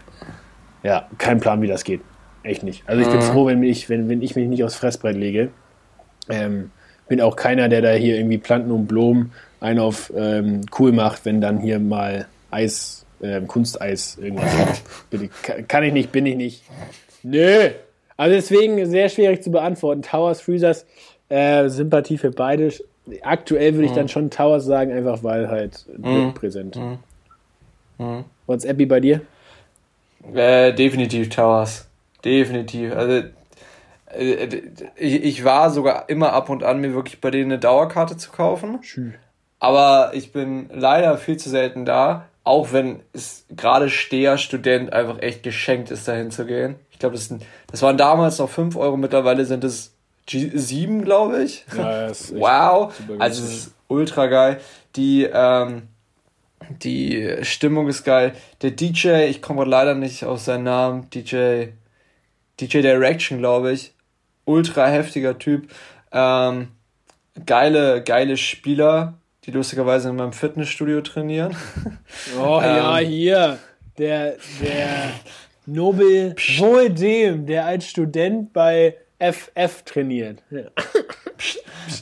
[0.82, 2.00] ja kein Plan, wie das geht.
[2.44, 2.82] Echt nicht.
[2.86, 3.24] Also, ich bin mhm.
[3.24, 5.50] froh, wenn ich, wenn, wenn ich mich nicht aufs Fressbrett lege.
[6.30, 6.70] Ähm,
[7.08, 11.26] bin auch keiner, der da hier irgendwie Planten und Blumen einen auf ähm, cool macht,
[11.26, 15.68] wenn dann hier mal Eis, äh, Kunsteis irgendwas gibt.
[15.68, 16.62] kann ich nicht, bin ich nicht.
[17.22, 17.68] Nö,
[18.18, 20.02] also deswegen sehr schwierig zu beantworten.
[20.02, 20.84] Towers, Freezers,
[21.28, 22.72] äh, Sympathie für beide.
[23.22, 23.96] Aktuell würde ich mhm.
[23.96, 26.34] dann schon Towers sagen, einfach weil halt mhm.
[26.34, 26.76] präsent.
[26.76, 26.98] Mhm.
[27.98, 28.24] Mhm.
[28.46, 29.20] What's Abby bei dir?
[30.34, 31.88] Äh, definitiv Towers.
[32.24, 32.92] Definitiv.
[32.92, 33.28] Also
[34.12, 34.62] äh,
[34.96, 38.32] ich, ich, war sogar immer ab und an, mir wirklich bei denen eine Dauerkarte zu
[38.32, 38.80] kaufen.
[38.82, 39.14] Schön.
[39.60, 45.20] Aber ich bin leider viel zu selten da, auch wenn es gerade Steher Student einfach
[45.20, 46.76] echt geschenkt ist, dahin zu gehen.
[46.98, 47.32] Ich glaube, das,
[47.70, 49.94] das waren damals noch 5 Euro, mittlerweile sind es
[50.28, 51.64] G7, glaube ich.
[51.76, 52.92] Ja, wow.
[53.20, 54.60] Also es ist ultra geil.
[54.96, 55.82] Die, ähm,
[56.82, 58.32] Die Stimmung ist geil.
[58.62, 61.68] Der DJ, ich komme leider nicht auf seinen Namen, DJ,
[62.58, 63.92] DJ Direction, glaube ich.
[64.44, 65.70] Ultra heftiger Typ.
[66.10, 66.66] Ähm,
[67.46, 71.54] geile, geile Spieler, die lustigerweise in meinem Fitnessstudio trainieren.
[72.36, 73.58] Oh ja, ähm, hier.
[73.98, 75.10] Der, der
[75.68, 80.42] Nobel wohl dem, der als Student bei FF trainiert.
[80.50, 80.64] Ja.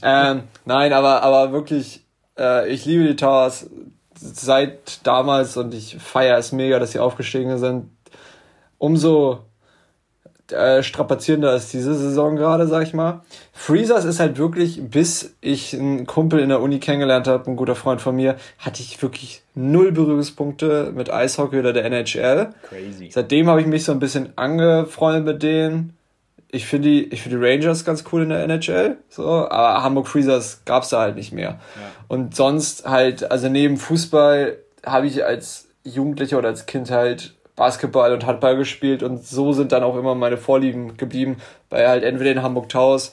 [0.31, 2.05] ähm, nein, aber, aber wirklich,
[2.38, 3.68] äh, ich liebe die Towers
[4.14, 7.90] seit damals und ich feiere es mega, dass sie aufgestiegen sind.
[8.79, 9.44] Umso
[10.53, 13.23] äh, strapazierender ist diese Saison gerade, sag ich mal.
[13.53, 17.75] Freezers ist halt wirklich, bis ich einen Kumpel in der Uni kennengelernt habe, ein guter
[17.75, 22.51] Freund von mir, hatte ich wirklich null Berührungspunkte mit Eishockey oder der NHL.
[22.69, 23.11] Crazy.
[23.13, 25.97] Seitdem habe ich mich so ein bisschen angefreundet mit denen.
[26.51, 30.07] Ich finde die, ich finde die Rangers ganz cool in der NHL, so, aber Hamburg
[30.07, 31.49] Freezers gab's da halt nicht mehr.
[31.49, 31.59] Ja.
[32.09, 38.12] Und sonst halt, also neben Fußball habe ich als Jugendlicher oder als Kind halt Basketball
[38.12, 41.38] und Handball gespielt und so sind dann auch immer meine Vorlieben geblieben,
[41.71, 43.12] bei halt entweder in Hamburg Taus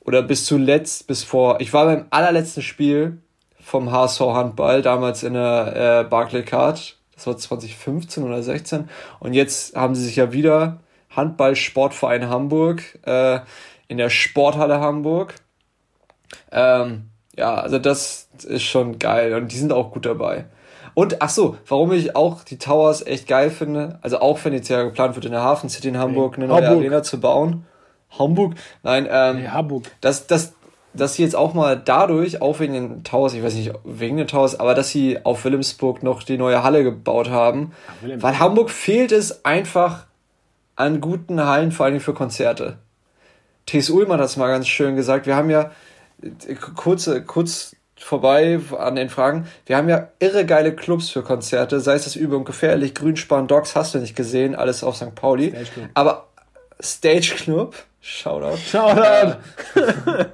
[0.00, 3.18] oder bis zuletzt, bis vor, ich war beim allerletzten Spiel
[3.60, 9.76] vom HSV Handball, damals in der äh, Barclaycard, das war 2015 oder 16 und jetzt
[9.76, 10.78] haben sie sich ja wieder
[11.10, 13.40] Handball Sportverein Hamburg äh,
[13.88, 15.34] in der Sporthalle Hamburg.
[16.52, 20.44] Ähm, ja, also das ist schon geil und die sind auch gut dabei.
[20.94, 24.68] Und ach so, warum ich auch die Towers echt geil finde, also auch wenn jetzt
[24.68, 26.80] ja geplant wird, in der Hafen City in Hamburg eine neue Hamburg.
[26.80, 27.66] Arena zu bauen.
[28.18, 28.54] Hamburg?
[28.82, 29.84] Nein, ähm, nee, Hamburg.
[30.00, 30.54] Dass, dass,
[30.94, 34.26] dass sie jetzt auch mal dadurch, auch wegen den Towers, ich weiß nicht wegen den
[34.26, 37.72] Towers, aber dass sie auf Wilhelmsburg noch die neue Halle gebaut haben.
[38.04, 40.06] Ja, weil Hamburg fehlt es einfach
[40.76, 42.78] an guten Hallen, vor allem für Konzerte.
[43.66, 43.90] T.S.
[43.90, 45.26] Ullmann hat das mal ganz schön gesagt.
[45.26, 45.70] Wir haben ja
[46.22, 49.46] äh, kurze, kurz vorbei an den Fragen.
[49.66, 53.76] Wir haben ja irre geile Clubs für Konzerte, sei es das Übung gefährlich, Grünspan, Dogs
[53.76, 55.14] hast du nicht gesehen, alles auf St.
[55.14, 55.54] Pauli.
[55.94, 56.28] Aber
[56.80, 58.56] Stage Club, Shoutout.
[58.56, 59.36] Shoutout!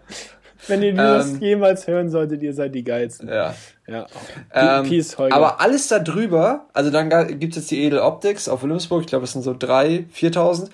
[0.69, 3.29] Wenn ihr das ähm, jemals hören solltet, ihr seid die geilsten.
[3.29, 3.55] Ja.
[3.87, 4.07] ja.
[4.53, 5.35] Ähm, Peace, Holger.
[5.35, 9.07] Aber alles da drüber, also dann gibt es jetzt die Edel Optics auf Wilhelmsburg, ich
[9.07, 10.69] glaube, es sind so 3.000, 4.000.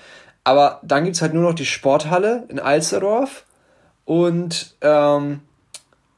[0.44, 3.44] Aber dann gibt es halt nur noch die Sporthalle in Alsterdorf
[4.04, 5.40] und ähm,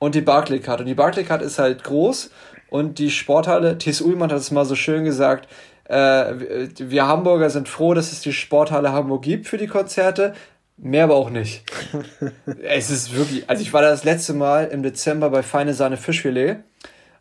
[0.05, 0.81] und die Barclaycard.
[0.81, 2.31] Und die Barclaycard ist halt groß
[2.69, 4.01] und die Sporthalle, T.S.
[4.01, 5.49] Ullmann hat es mal so schön gesagt,
[5.85, 6.35] äh,
[6.79, 10.35] wir Hamburger sind froh, dass es die Sporthalle Hamburg gibt für die Konzerte,
[10.77, 11.63] mehr aber auch nicht.
[12.63, 15.97] es ist wirklich, also ich war da das letzte Mal im Dezember bei Feine Sahne
[15.97, 16.57] Fischfilet.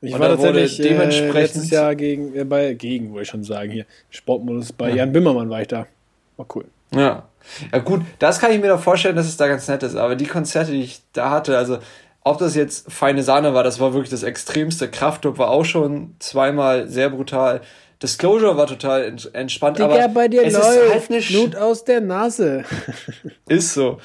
[0.01, 3.43] Ich war tatsächlich äh, dementsprechend äh, letztes Jahr gegen, äh, bei, gegen, wollte ich schon
[3.43, 4.97] sagen, hier, Sportmodus, bei ja.
[4.97, 5.87] Jan Bimmermann war ich da.
[6.35, 6.65] War cool.
[6.93, 7.29] Ja.
[7.71, 10.15] Ja gut, das kann ich mir doch vorstellen, dass es da ganz nett ist, aber
[10.15, 11.79] die Konzerte, die ich da hatte, also
[12.23, 14.89] ob das jetzt feine Sahne war, das war wirklich das Extremste.
[14.89, 17.61] Kraftdruck war auch schon zweimal sehr brutal.
[18.01, 21.85] Disclosure war total entspannt, Digga, aber bei dir es läuft ist halt nicht Blut aus
[21.85, 22.65] der Nase.
[23.47, 23.99] ist so.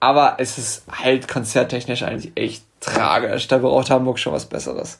[0.00, 3.46] Aber es ist halt konzerttechnisch eigentlich echt tragisch.
[3.46, 4.98] Da braucht Hamburg schon was Besseres.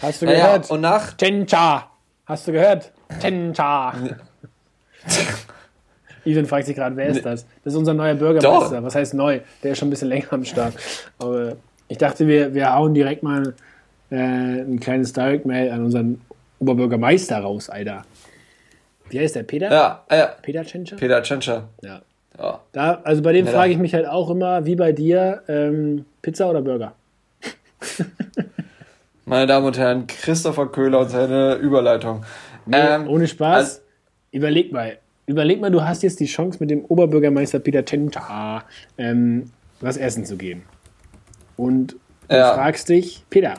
[0.00, 0.70] Hast du naja, gehört?
[0.70, 1.90] Und nach Chencha.
[2.26, 2.92] Hast du gehört?
[3.20, 3.94] Chencha.
[6.24, 7.46] Ethan fragt sich gerade, wer ist das?
[7.64, 8.76] Das ist unser neuer Bürgermeister.
[8.76, 8.82] Doch.
[8.84, 9.40] Was heißt neu?
[9.62, 10.74] Der ist schon ein bisschen länger am Start.
[11.18, 11.56] Aber
[11.88, 13.54] ich dachte, wir, wir hauen direkt mal
[14.10, 16.20] äh, ein kleines Direct-Mail an unseren
[16.58, 18.04] Oberbürgermeister raus, Alter.
[19.10, 19.42] Wie heißt der?
[19.42, 19.70] Peter?
[19.70, 20.26] Ja, ja.
[20.42, 20.96] Peter Tschentscher?
[20.96, 21.68] Peter Tschentscher.
[21.82, 22.02] Ja.
[22.38, 22.60] ja.
[22.72, 26.04] Da, also bei dem ja, frage ich mich halt auch immer, wie bei dir, ähm,
[26.20, 26.92] Pizza oder Burger?
[29.24, 32.24] Meine Damen und Herren, Christopher Köhler und seine Überleitung.
[32.70, 33.56] Ähm, ohne Spaß.
[33.56, 33.80] Also,
[34.30, 34.98] überleg mal.
[35.26, 38.64] Überleg mal, du hast jetzt die Chance, mit dem Oberbürgermeister Peter Tschentscher
[38.96, 40.62] ähm, was essen zu gehen
[41.58, 41.96] und
[42.28, 42.54] du ja.
[42.54, 43.54] fragst dich, Peter,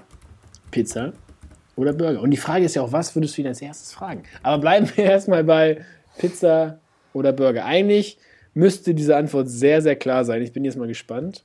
[0.72, 1.14] Pizza
[1.76, 2.22] oder Burger?
[2.22, 4.24] Und die Frage ist ja auch, was würdest du ihn als erstes fragen?
[4.42, 5.86] Aber bleiben wir erstmal bei
[6.18, 6.80] Pizza
[7.14, 7.66] oder Burger.
[7.66, 8.18] Eigentlich
[8.54, 10.42] müsste diese Antwort sehr, sehr klar sein.
[10.42, 11.44] Ich bin jetzt mal gespannt,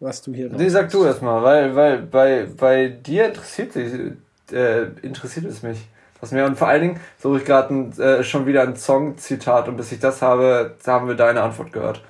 [0.00, 3.92] was du hier Nee, sag du erstmal, weil, weil bei, bei dir interessiert, sich,
[4.52, 5.78] äh, interessiert es mich.
[6.20, 9.76] Was mir und vor allen Dingen suche ich gerade äh, schon wieder ein Song-Zitat und
[9.76, 12.02] bis ich das habe, haben wir deine Antwort gehört.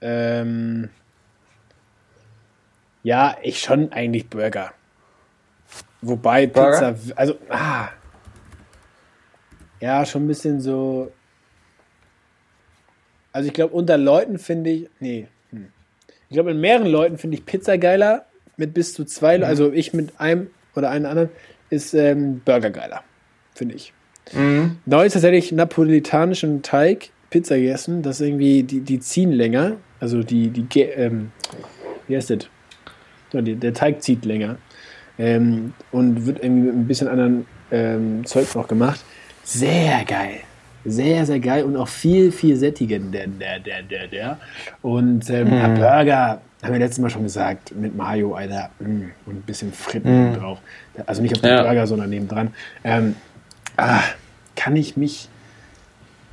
[0.00, 0.88] Ähm,
[3.02, 4.72] ja, ich schon eigentlich Burger.
[6.02, 6.92] Wobei Burger?
[6.92, 7.88] Pizza, also, ah.
[9.80, 11.10] Ja, schon ein bisschen so.
[13.32, 15.68] Also ich glaube, unter Leuten finde ich, nee, hm.
[16.28, 19.44] ich glaube, in mehreren Leuten finde ich Pizza geiler, mit bis zu zwei, mhm.
[19.44, 21.30] also ich mit einem oder einem anderen,
[21.70, 23.04] ist ähm, Burger geiler,
[23.54, 23.92] finde ich.
[24.32, 24.78] Mhm.
[24.84, 30.50] Neu ist tatsächlich napolitanischen Teig Pizza gegessen, das irgendwie, die, die ziehen länger, also die,
[30.50, 31.30] die, ähm,
[32.08, 32.48] wie heißt das?
[33.32, 34.56] Der Teig zieht länger.
[35.20, 39.00] ähm, und wird irgendwie mit ein bisschen anderen ähm, Zeug noch gemacht.
[39.44, 40.40] Sehr geil.
[40.84, 43.26] Sehr, sehr geil und auch viel, viel sättigender.
[43.26, 44.38] Der, der, der, der.
[44.80, 45.74] Und ähm, mm.
[45.74, 50.32] Burger, haben wir letztes Mal schon gesagt, mit Mayo, Alter, mm, und ein bisschen Fritten
[50.32, 50.34] mm.
[50.36, 50.58] drauf.
[51.04, 51.62] Also nicht auf den ja.
[51.62, 52.54] Burger, sondern nebendran.
[52.82, 53.14] Ähm,
[53.76, 54.00] ah,
[54.56, 55.28] kann ich mich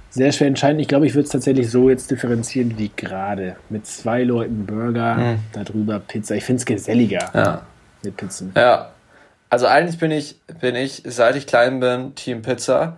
[0.09, 0.79] sehr schwer entscheiden.
[0.79, 3.55] Ich glaube, ich würde es tatsächlich so jetzt differenzieren wie gerade.
[3.69, 5.39] Mit zwei Leuten Burger, mm.
[5.53, 6.35] darüber Pizza.
[6.35, 7.61] Ich finde es geselliger ja.
[8.03, 8.51] mit Pizzen.
[8.55, 8.91] Ja,
[9.49, 12.97] also eigentlich bin ich, bin ich, seit ich klein bin, Team Pizza.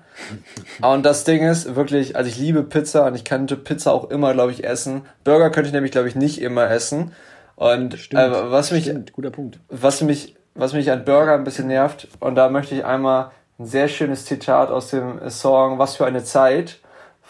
[0.81, 4.33] Und das Ding ist wirklich, also ich liebe Pizza und ich könnte Pizza auch immer,
[4.33, 5.03] glaube ich, essen.
[5.23, 7.11] Burger könnte ich nämlich, glaube ich, nicht immer essen.
[7.55, 9.59] Und stimmt, äh, was mich, stimmt, guter Punkt.
[9.69, 13.65] Was mich, was mich an Burger ein bisschen nervt, und da möchte ich einmal ein
[13.65, 16.79] sehr schönes Zitat aus dem Song Was für eine Zeit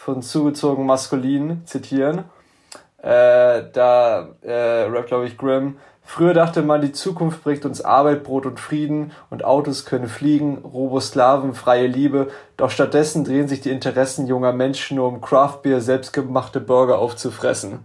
[0.10, 2.24] von zugezogen maskulin zitieren.
[2.98, 5.78] Äh, da äh, rap, glaube ich, Grimm.
[6.04, 10.58] Früher dachte man, die Zukunft bringt uns Arbeit, Brot und Frieden und Autos können fliegen,
[10.58, 12.30] Robosklaven, freie Liebe.
[12.58, 17.82] Doch stattdessen drehen sich die Interessen junger Menschen nur um Craftbeer, selbstgemachte Burger aufzufressen.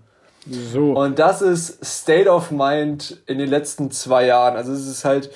[0.47, 0.93] So.
[0.93, 4.57] Und das ist State of Mind in den letzten zwei Jahren.
[4.57, 5.31] Also es ist halt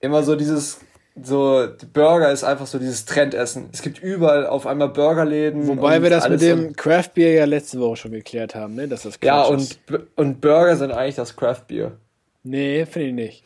[0.00, 0.80] immer so dieses,
[1.22, 3.68] so, Burger ist einfach so dieses Trendessen.
[3.72, 5.66] Es gibt überall auf einmal Burgerläden.
[5.66, 8.88] Wobei wir das mit dem Craftbeer ja letzte Woche schon geklärt haben, ne?
[8.88, 9.80] Dass das Quatsch ja, und, ist.
[10.16, 11.92] und Burger sind eigentlich das Craftbeer.
[12.42, 13.44] Nee, finde ich nicht.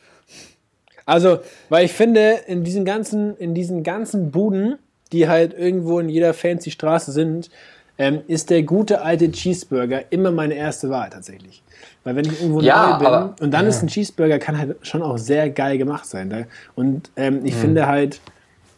[1.07, 4.79] Also, weil ich finde, in diesen ganzen, in diesen ganzen Buden,
[5.13, 7.51] die halt irgendwo in jeder fancy Straße sind,
[7.99, 11.63] ähm, ist der gute alte Cheeseburger immer meine erste Wahl tatsächlich.
[12.03, 13.69] Weil wenn ich irgendwo ja, neu bin aber, und dann ja.
[13.69, 16.31] ist ein Cheeseburger, kann halt schon auch sehr geil gemacht sein.
[16.31, 16.39] Da.
[16.75, 17.61] Und ähm, ich mhm.
[17.61, 18.21] finde halt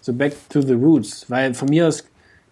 [0.00, 2.04] so back to the roots, weil von mir aus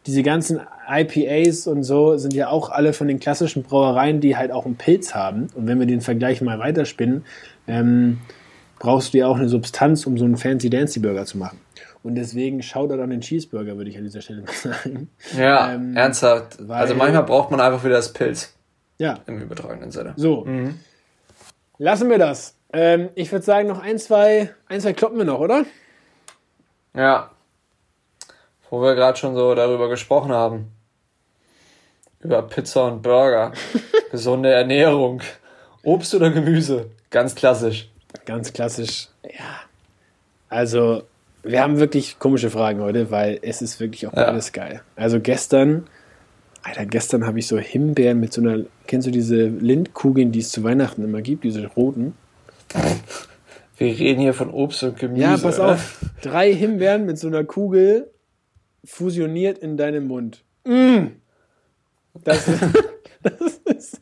[0.07, 4.51] diese ganzen IPAs und so sind ja auch alle von den klassischen Brauereien, die halt
[4.51, 5.49] auch einen Pilz haben.
[5.55, 7.25] Und wenn wir den Vergleich mal weiterspinnen,
[7.67, 8.19] ähm,
[8.79, 11.59] brauchst du ja auch eine Substanz, um so einen fancy Dancy Burger zu machen.
[12.05, 15.11] Und deswegen schaut an den Cheeseburger, würde ich an dieser Stelle mal sagen.
[15.37, 16.59] Ja, ähm, ernsthaft.
[16.69, 18.55] Weil, also manchmal braucht man einfach wieder das Pilz.
[18.99, 19.21] Ja.
[19.27, 20.13] Im übertragenen Sinne.
[20.17, 20.45] So.
[20.45, 20.79] Mhm.
[21.79, 22.57] Lassen wir das.
[22.75, 25.65] Ähm, ich würde sagen, noch ein, zwei, ein, zwei kloppen wir noch, oder?
[26.95, 27.31] Ja.
[28.69, 30.73] Wo wir gerade schon so darüber gesprochen haben.
[32.21, 33.53] Über Pizza und Burger.
[34.11, 35.23] Gesunde Ernährung.
[35.83, 36.91] Obst oder Gemüse?
[37.09, 37.89] Ganz klassisch.
[38.27, 39.09] Ganz klassisch.
[39.23, 39.63] Ja.
[40.51, 41.05] Also,
[41.45, 44.25] wir haben wirklich komische Fragen heute, weil es ist wirklich auch ja.
[44.25, 44.83] alles geil.
[44.97, 45.87] Also gestern,
[46.63, 50.51] Alter, gestern habe ich so Himbeeren mit so einer, kennst du diese Lindkugeln, die es
[50.51, 52.15] zu Weihnachten immer gibt, diese roten?
[53.77, 55.23] Wir reden hier von Obst und Gemüse.
[55.23, 56.01] Ja, pass auf.
[56.23, 58.11] Drei Himbeeren mit so einer Kugel
[58.85, 60.45] fusioniert in deinem Mund.
[60.65, 61.09] Mm.
[62.23, 62.47] Das,
[63.23, 64.01] das, ist,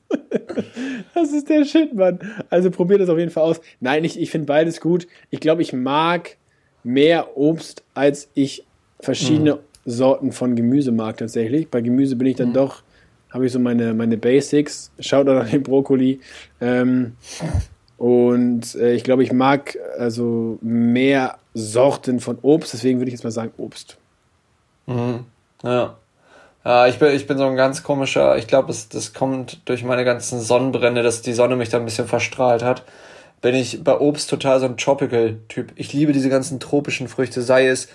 [1.14, 2.20] das ist der Shit, Mann.
[2.50, 3.60] Also probier das auf jeden Fall aus.
[3.80, 5.08] Nein, ich, ich finde beides gut.
[5.30, 6.36] Ich glaube, ich mag
[6.84, 8.64] mehr Obst, als ich
[9.00, 9.58] verschiedene mhm.
[9.84, 11.68] Sorten von Gemüse mag tatsächlich.
[11.68, 12.54] Bei Gemüse bin ich dann mhm.
[12.54, 12.82] doch,
[13.30, 14.92] habe ich so meine, meine Basics.
[14.98, 16.20] Schaut an den Brokkoli.
[16.60, 17.16] Ähm,
[17.98, 22.72] und äh, ich glaube, ich mag also mehr Sorten von Obst.
[22.72, 23.96] Deswegen würde ich jetzt mal sagen Obst.
[24.86, 25.24] Mhm.
[25.62, 25.96] Ja.
[26.64, 30.04] Ja, ich bin, ich bin so ein ganz komischer, ich glaube, das kommt durch meine
[30.04, 32.84] ganzen Sonnenbrände, dass die Sonne mich da ein bisschen verstrahlt hat.
[33.42, 35.72] Bin ich bei Obst total so ein Tropical-Typ.
[35.76, 37.88] Ich liebe diese ganzen tropischen Früchte, sei es,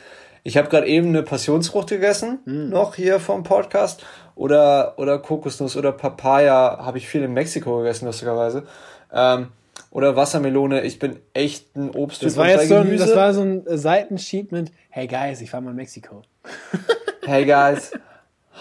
[0.44, 2.70] ich habe gerade eben eine Passionsfrucht gegessen, mm.
[2.70, 4.06] noch hier vom Podcast,
[4.36, 8.64] oder, oder Kokosnuss oder Papaya, habe ich viel in Mexiko gegessen, lustigerweise.
[9.12, 9.48] Ähm,
[9.92, 12.24] oder Wassermelone, ich bin echt ein Obst.
[12.24, 15.62] Das war jetzt so ein, das war so ein Seitensheet mit, hey guys, ich war
[15.62, 16.22] mal in Mexiko.
[17.26, 17.92] hey guys,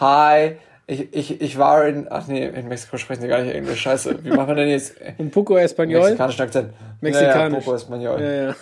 [0.01, 0.57] hi,
[0.88, 4.25] ich, ich, ich war in, ach nee, in Mexiko sprechen sie gar nicht Englisch, scheiße.
[4.25, 4.94] Wie machen wir denn jetzt?
[5.18, 6.03] Un poco español?
[6.03, 6.72] Mexikanischen Akzent.
[7.01, 7.35] Mexikanisch.
[7.35, 8.20] Ja, ja, poco español.
[8.20, 8.55] Ja,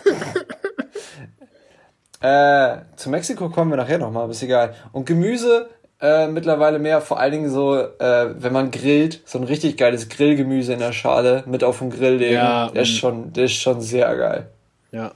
[2.20, 2.76] ja.
[2.76, 4.74] äh, zu Mexiko kommen wir nachher nochmal, ist egal.
[4.92, 5.68] Und Gemüse,
[6.00, 10.08] äh, mittlerweile mehr, vor allen Dingen so, äh, wenn man grillt, so ein richtig geiles
[10.08, 12.34] Grillgemüse in der Schale mit auf dem Grill legen.
[12.34, 14.46] Ja, der ist schon, der ist schon sehr geil.
[14.92, 15.12] Ja.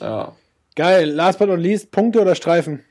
[0.00, 0.32] Ja.
[0.74, 1.08] Geil.
[1.10, 2.84] Last but not least, Punkte oder Streifen?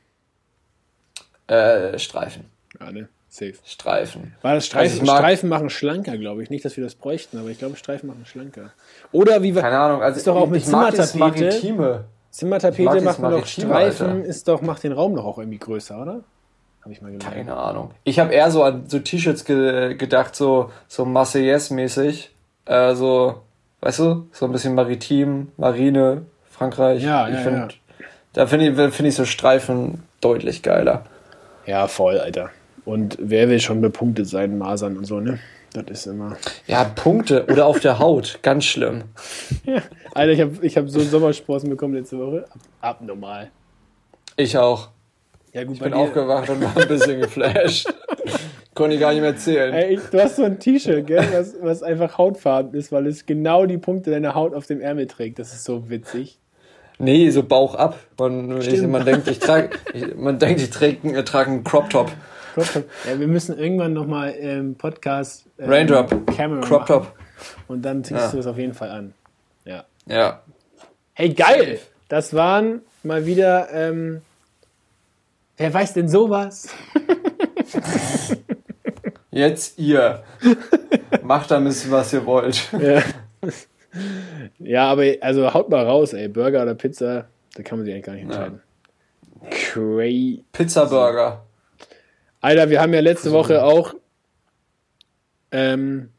[1.45, 2.45] Äh, Streifen.
[2.79, 3.07] Ja, ne?
[3.35, 3.55] Safe.
[3.65, 4.33] Streifen.
[4.41, 6.49] Weil das Streifen, also Streifen machen schlanker, glaube ich.
[6.49, 8.71] Nicht, dass wir das bräuchten, aber ich glaube, Streifen machen schlanker.
[9.11, 9.61] Oder wie wir.
[9.61, 12.05] Keine Ahnung, also ist doch auch mit Zimmertapete.
[12.31, 14.25] Zimmertapete macht man doch Streifen, Alter.
[14.25, 16.21] ist doch, macht den Raum doch auch irgendwie größer, oder?
[16.81, 17.33] Habe ich mal gelernt.
[17.33, 17.91] Keine Ahnung.
[18.05, 22.29] Ich habe eher so an so T-Shirts ge gedacht, so, so Marseillaise-mäßig.
[22.65, 23.41] Äh, so,
[23.81, 27.03] weißt du, so ein bisschen maritim, Marine, Frankreich.
[27.03, 27.67] Ja, ich ja, find, ja.
[28.31, 31.03] Da finde ich, find ich so Streifen deutlich geiler.
[31.65, 32.51] Ja, voll, Alter.
[32.85, 35.39] Und wer will schon bepunktet sein, Masern und so, ne?
[35.73, 36.37] Das ist immer.
[36.67, 38.39] Ja, Punkte oder auf der Haut.
[38.41, 39.03] Ganz schlimm.
[39.65, 39.81] Ja.
[40.13, 42.45] Alter, ich habe ich hab so Sommersprossen bekommen letzte Woche.
[42.79, 43.49] Ab, abnormal.
[44.37, 44.89] Ich auch.
[45.51, 47.87] Ja, gut, ich bin aufgewacht und war ein bisschen geflasht.
[48.73, 49.73] Konnte ich gar nicht mehr erzählen.
[49.73, 53.65] Ey, du hast so ein T-Shirt, gell, was, was einfach hautfarben ist, weil es genau
[53.65, 55.39] die Punkte deiner Haut auf dem Ärmel trägt.
[55.39, 56.39] Das ist so witzig.
[56.99, 57.97] Nee, so Bauch ab.
[58.19, 59.69] Man, ich, man denkt, ich trage,
[60.17, 62.11] man denkt, ich trage, ich trage einen Crop Top.
[62.55, 62.89] Crop Top.
[63.05, 66.09] Ja, wir müssen irgendwann nochmal im Podcast ähm, Raindrop,
[66.61, 67.13] Crop Top.
[67.67, 68.31] Und dann ziehst ja.
[68.31, 69.13] du es auf jeden Fall an.
[69.65, 69.83] Ja.
[70.05, 70.41] Ja.
[71.11, 71.79] Hey, geil!
[72.07, 74.21] Das waren mal wieder, ähm,
[75.57, 76.69] wer weiß denn sowas?
[79.31, 80.23] Jetzt ihr.
[81.23, 82.71] Macht damit, was ihr wollt.
[82.79, 83.03] Ja.
[84.59, 86.29] ja, aber also haut mal raus, ey.
[86.29, 88.61] Burger oder Pizza, da kann man sich eigentlich gar nicht entscheiden.
[89.41, 89.49] Ja.
[89.49, 90.45] Crazy.
[90.53, 91.44] Pizza Burger.
[92.45, 93.95] Alter, wir haben ja letzte Woche auch
[95.51, 96.09] ähm,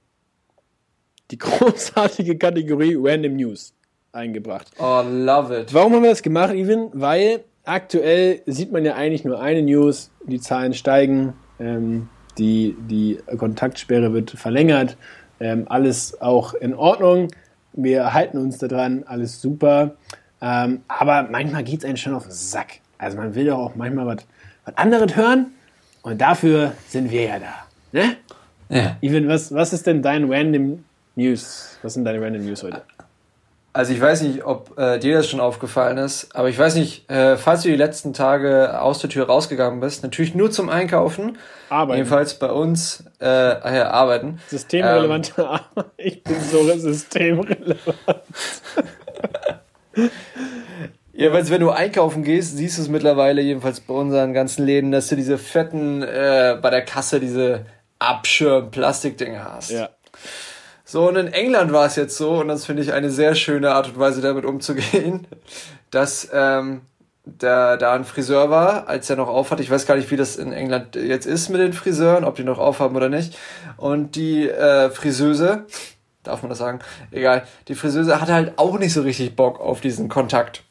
[1.30, 3.72] die großartige Kategorie Random News
[4.10, 4.72] eingebracht.
[4.80, 5.72] Oh, love it.
[5.72, 6.90] Warum haben wir das gemacht, Even?
[6.94, 12.08] Weil aktuell sieht man ja eigentlich nur eine News, die Zahlen steigen, ähm,
[12.38, 14.96] die, die Kontaktsperre wird verlängert,
[15.38, 17.28] ähm, alles auch in Ordnung.
[17.72, 19.94] Wir halten uns daran, alles super.
[20.42, 22.80] Ähm, aber manchmal geht es einem schon auf den Sack.
[22.98, 25.52] Also man will doch auch manchmal was anderes hören.
[26.06, 27.66] Und dafür sind wir ja da.
[27.90, 28.16] Ne?
[28.68, 28.96] Ja.
[29.02, 30.84] Even, was, was ist denn dein Random
[31.16, 31.78] News?
[31.82, 32.82] Was sind deine Random News heute?
[33.72, 37.10] Also ich weiß nicht, ob äh, dir das schon aufgefallen ist, aber ich weiß nicht,
[37.10, 41.38] äh, falls du die letzten Tage aus der Tür rausgegangen bist, natürlich nur zum Einkaufen.
[41.70, 41.96] Arbeiten.
[41.98, 44.38] Jedenfalls bei uns äh, ja, arbeiten.
[44.46, 45.86] Systemrelevante ähm, Arbeit.
[45.96, 47.80] Ich bin so systemrelevant.
[51.16, 55.08] Jedenfalls, wenn du einkaufen gehst, siehst du es mittlerweile, jedenfalls bei unseren ganzen Läden, dass
[55.08, 57.64] du diese fetten, äh, bei der Kasse diese
[57.98, 59.70] Abschirm-Plastikdinger hast.
[59.70, 59.88] Ja.
[60.84, 63.72] So, und in England war es jetzt so, und das finde ich eine sehr schöne
[63.72, 65.26] Art und Weise, damit umzugehen,
[65.90, 66.82] dass ähm,
[67.24, 69.60] der, da ein Friseur war, als er noch aufhat.
[69.60, 72.44] Ich weiß gar nicht, wie das in England jetzt ist mit den Friseuren, ob die
[72.44, 73.38] noch aufhaben oder nicht.
[73.78, 75.64] Und die äh, Friseuse,
[76.22, 76.80] darf man das sagen?
[77.10, 80.62] Egal, die Friseuse hatte halt auch nicht so richtig Bock auf diesen Kontakt.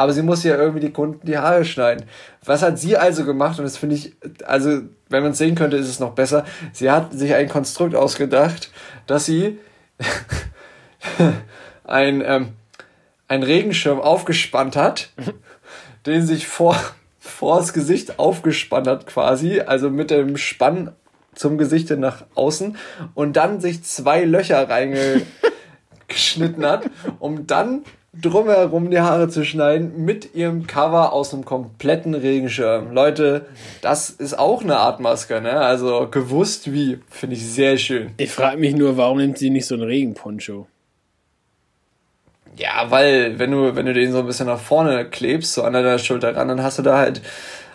[0.00, 2.06] Aber sie muss ja irgendwie die Kunden die Haare schneiden.
[2.42, 3.58] Was hat sie also gemacht?
[3.58, 4.14] Und das finde ich,
[4.46, 4.80] also,
[5.10, 6.46] wenn man es sehen könnte, ist es noch besser.
[6.72, 8.70] Sie hat sich ein Konstrukt ausgedacht,
[9.06, 9.58] dass sie
[11.84, 12.48] ein, ähm,
[13.28, 15.10] ein Regenschirm aufgespannt hat,
[16.06, 16.80] den sich vor,
[17.18, 20.96] vor das Gesicht aufgespannt hat quasi, also mit dem Spann
[21.34, 22.78] zum Gesicht nach außen
[23.12, 26.88] und dann sich zwei Löcher reingeschnitten hat,
[27.18, 32.92] um dann drumherum die Haare zu schneiden mit ihrem Cover aus einem kompletten Regenschirm.
[32.92, 33.46] Leute,
[33.82, 35.60] das ist auch eine Art Maske, ne?
[35.60, 38.12] Also gewusst wie, finde ich sehr schön.
[38.16, 40.66] Ich frage mich nur, warum nimmt sie nicht so einen Regenponcho?
[42.56, 45.72] Ja, weil wenn du wenn du den so ein bisschen nach vorne klebst, so an
[45.72, 47.22] deiner Schulter ran, dann hast du da halt,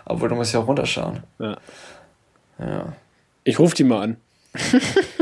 [0.03, 1.23] obwohl du musst ja auch runterschauen.
[1.39, 1.57] Ja.
[2.59, 2.93] Ja.
[3.45, 4.17] Ich ruf die mal an.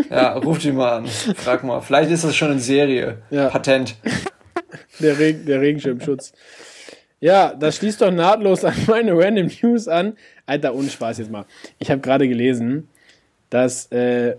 [0.10, 1.08] ja, ruf die mal an.
[1.08, 1.82] Frag mal.
[1.82, 3.20] Vielleicht ist das schon in Serie.
[3.30, 3.50] Ja.
[3.50, 3.96] Patent.
[5.00, 6.34] Der, Regen, der Regenschirmschutz.
[7.20, 10.18] Ja, das schließt doch nahtlos an meine Random News an.
[10.46, 11.46] Alter, ohne Spaß jetzt mal.
[11.80, 12.90] Ich habe gerade gelesen,
[13.50, 14.36] dass äh,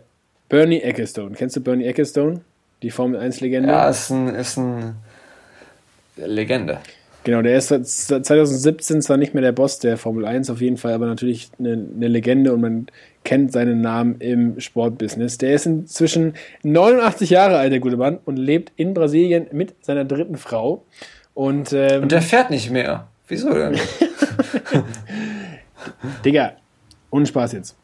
[0.49, 2.41] Bernie Ecclestone, kennst du Bernie Ecclestone?
[2.83, 3.71] Die Formel 1-Legende?
[3.71, 4.97] Ja, ist ein, ist ein
[6.17, 6.81] Legende.
[7.25, 10.77] Genau, der ist seit 2017 zwar nicht mehr der Boss der Formel 1 auf jeden
[10.77, 12.87] Fall, aber natürlich eine, eine Legende und man
[13.25, 15.39] kennt seinen Namen im Sportbusiness.
[15.39, 20.05] Der ist inzwischen 89 Jahre alt, der gute Mann, und lebt in Brasilien mit seiner
[20.05, 20.85] dritten Frau.
[21.33, 23.09] Und, ähm, und der fährt nicht mehr.
[23.27, 23.79] Wieso denn?
[26.27, 26.53] Digga,
[27.11, 27.75] ohne Spaß jetzt.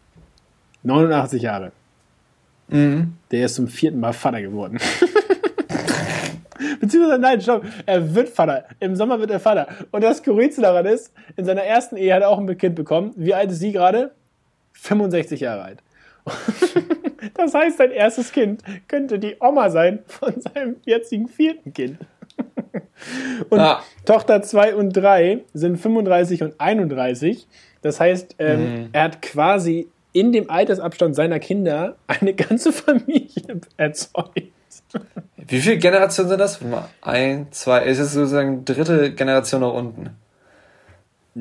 [0.83, 1.73] 89 Jahre.
[2.69, 3.15] Mhm.
[3.31, 4.79] Der ist zum vierten Mal Vater geworden.
[6.81, 8.65] Beziehungsweise, nein, stopp, er wird Vater.
[8.81, 9.69] Im Sommer wird er Vater.
[9.91, 13.13] Und das Skurrilste daran ist, in seiner ersten Ehe hat er auch ein Kind bekommen.
[13.17, 14.13] Wie alt ist sie gerade?
[14.73, 15.79] 65 Jahre alt.
[17.35, 21.99] Das heißt, sein erstes Kind könnte die Oma sein von seinem jetzigen vierten Kind.
[23.51, 23.83] Und ah.
[24.05, 27.47] Tochter 2 und 3 sind 35 und 31.
[27.83, 28.89] Das heißt, ähm, mhm.
[28.93, 34.53] er hat quasi in dem Altersabstand seiner Kinder eine ganze Familie erzeugt.
[35.51, 36.61] Wie viele Generationen sind das?
[37.03, 40.17] Ein, zwei, ist es sozusagen dritte Generation nach unten?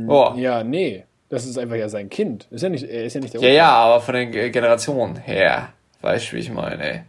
[0.07, 0.34] Oh.
[0.36, 1.05] Ja, nee.
[1.30, 2.47] Das ist einfach ja sein Kind.
[2.49, 3.55] Ist ja nicht, er ist ja nicht der Ja, Opa.
[3.55, 5.70] ja, aber von den Generationen her.
[6.01, 7.01] Weißt du, wie ich meine, ey.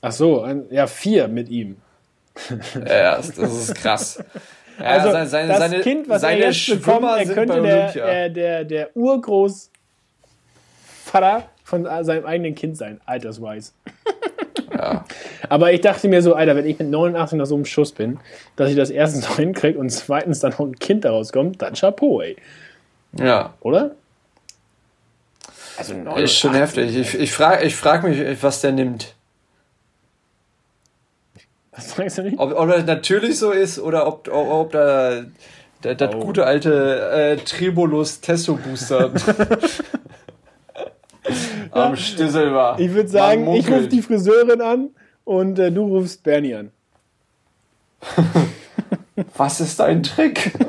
[0.00, 1.78] Ach so, ein, ja, vier mit ihm.
[2.74, 4.22] Ja, das, das ist krass.
[4.80, 8.28] Ja, also seine, seine, das seine, Kind, was er jetzt bekommt, er könnte der, der,
[8.28, 9.72] der, der Urgroßvater
[11.04, 13.72] Vater von seinem eigenen Kind sein, altersweise.
[15.48, 18.18] Aber ich dachte mir so, Alter, wenn ich mit 89 nach so einem Schuss bin,
[18.56, 21.74] dass ich das erstens noch hinkriege und zweitens dann noch ein Kind daraus kommt, dann
[21.74, 22.36] Chapeau, ey.
[23.18, 23.54] Ja.
[23.60, 23.92] Oder?
[25.78, 26.96] Also ist schon heftig.
[26.96, 29.14] Ich, ich frage ich frag mich, was der nimmt.
[31.70, 32.38] Was fragst du nicht?
[32.38, 35.22] Ob, ob das natürlich so ist oder ob, ob, ob da
[35.80, 36.18] das oh.
[36.18, 39.12] gute alte äh, Tribulus Testo Booster
[41.70, 42.80] am Stissel war.
[42.80, 44.90] Ich würde sagen, ich rufe die Friseurin an
[45.28, 46.70] und äh, du rufst Bernie an.
[49.36, 50.52] Was ist dein Trick?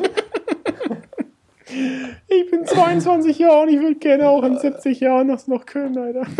[2.32, 5.98] Ich bin 22 Jahre und ich würde gerne auch in 70 Jahren das noch können,
[5.98, 6.26] Alter.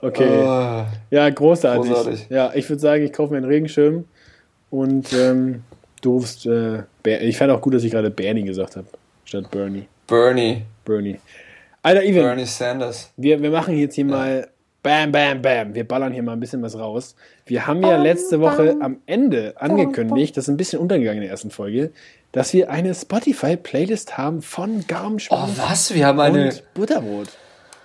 [0.00, 0.28] Okay.
[0.28, 1.90] Oh, ja, großartig.
[1.90, 2.26] großartig.
[2.28, 4.04] Ja, ich würde sagen, ich kaufe mir einen Regenschirm
[4.70, 5.62] und ähm,
[6.02, 6.44] du rufst.
[6.44, 8.86] Äh, ich fand auch gut, dass ich gerade Bernie gesagt habe,
[9.24, 9.86] statt Bernie.
[10.06, 10.64] Bernie.
[10.84, 11.18] Bernie.
[11.84, 12.22] Alter, Ivan.
[12.22, 13.10] Bernie Sanders.
[13.18, 14.10] Wir, wir machen jetzt hier ja.
[14.10, 14.48] mal
[14.82, 15.74] Bam, bam, bam.
[15.74, 17.14] Wir ballern hier mal ein bisschen was raus.
[17.44, 21.30] Wir haben ja letzte Woche am Ende angekündigt, das ist ein bisschen untergegangen in der
[21.30, 21.90] ersten Folge,
[22.32, 25.50] dass wir eine Spotify-Playlist haben von Gaumenschmaus.
[25.56, 25.94] Oh, was?
[25.94, 26.44] Wir haben eine.
[26.44, 27.28] Und Butterbrot.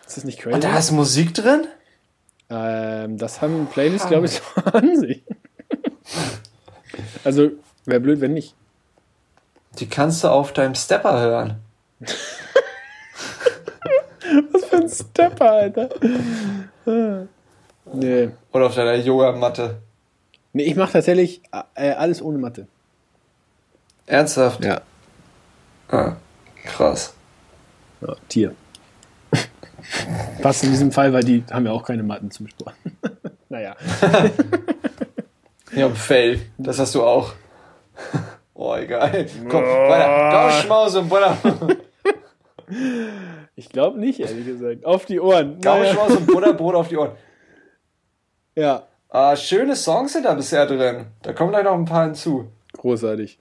[0.07, 0.55] Ist das nicht crazy?
[0.55, 1.67] Und da ist Musik drin?
[2.49, 5.23] Ähm, das haben Playlists, glaube ich, so an sich.
[7.25, 7.51] also,
[7.85, 8.55] wäre blöd, wenn nicht.
[9.77, 11.55] Die kannst du auf deinem Stepper hören.
[14.51, 15.89] Was für ein Stepper, Alter.
[17.93, 18.29] Nee.
[18.51, 19.77] Oder auf deiner Yogamatte.
[20.53, 21.41] Nee, ich mache tatsächlich
[21.75, 22.67] äh, alles ohne Matte.
[24.05, 24.63] Ernsthaft?
[24.63, 24.81] Ja.
[25.89, 26.15] Ah,
[26.63, 27.13] krass.
[28.01, 28.55] Ja, Tier.
[30.41, 32.75] Was in diesem Fall, weil die haben ja auch keine Matten zum Sport.
[33.49, 33.75] naja.
[35.71, 37.33] ja, Fell, das hast du auch.
[38.61, 39.25] Oh, egal.
[39.47, 40.29] Komm, weiter.
[40.31, 41.37] Gauschmaus und Butter.
[43.59, 44.85] Ich glaube nicht, ehrlich gesagt.
[44.85, 45.59] Auf die Ohren.
[45.59, 47.11] Gauschmaus und Butterbrot auf die Ohren.
[48.55, 48.87] Ja.
[49.09, 51.07] Ah, schöne Songs sind da bisher drin.
[51.23, 52.47] Da kommen gleich noch ein paar hinzu.
[52.77, 53.37] Großartig.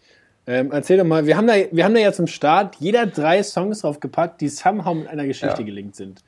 [0.49, 3.45] Ähm, erzähl doch mal, wir haben, da, wir haben da ja zum Start jeder drei
[3.45, 5.65] Songs draufgepackt, die somehow mit einer Geschichte ja.
[5.65, 6.25] gelingt sind.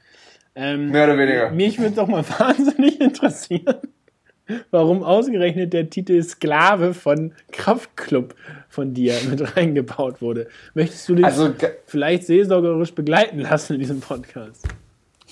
[0.54, 1.50] Ähm, Mehr oder weniger.
[1.50, 3.80] Mich würde doch mal wahnsinnig interessieren,
[4.70, 8.34] warum ausgerechnet der Titel Sklave von Kraftklub
[8.68, 10.48] von dir mit reingebaut wurde.
[10.74, 11.52] Möchtest du dich also,
[11.86, 14.66] vielleicht seelsorgerisch begleiten lassen in diesem Podcast?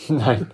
[0.09, 0.47] Nein,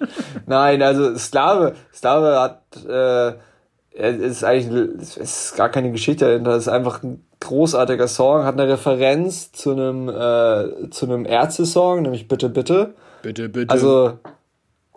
[0.46, 6.62] nein, also Sklave, Sklave hat, äh, ist eigentlich, es ist gar keine Geschichte dahinter, es
[6.62, 12.26] ist einfach ein großartiger Song, hat eine Referenz zu einem, äh, zu einem Ärzte-Song, nämlich
[12.26, 12.94] Bitte, Bitte.
[13.22, 13.70] Bitte, bitte.
[13.72, 14.18] Also,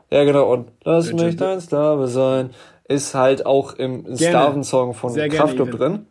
[0.09, 0.51] ja, genau.
[0.51, 2.51] Und Lass Bitte, mich dein Sklave sein
[2.87, 6.07] ist halt auch im Sklavensong von Kraftclub drin.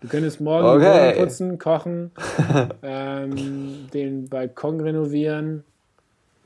[0.00, 1.14] Du könntest morgen okay.
[1.18, 2.12] putzen, kochen,
[2.82, 5.64] ähm, den Balkon renovieren.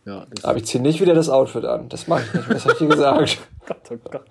[0.05, 1.89] Ja, Aber ich ziehe nicht wieder das Outfit an.
[1.89, 2.51] Das mache ich nicht.
[2.51, 3.39] Das habe ich dir gesagt.
[3.66, 4.24] Gott, oh Gott.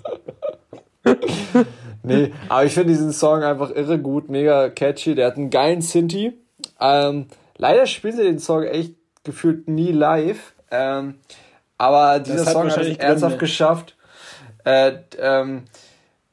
[2.04, 5.16] nee, aber ich finde diesen Song einfach irre gut, mega catchy.
[5.16, 6.34] Der hat einen geilen Sinti.
[6.80, 7.28] Ähm,
[7.58, 10.54] leider spielen sie den Song echt gefühlt nie live.
[10.72, 11.16] Ähm,
[11.78, 13.96] aber dieser Song hat es ernsthaft geschafft.
[14.64, 15.64] Äh, ähm,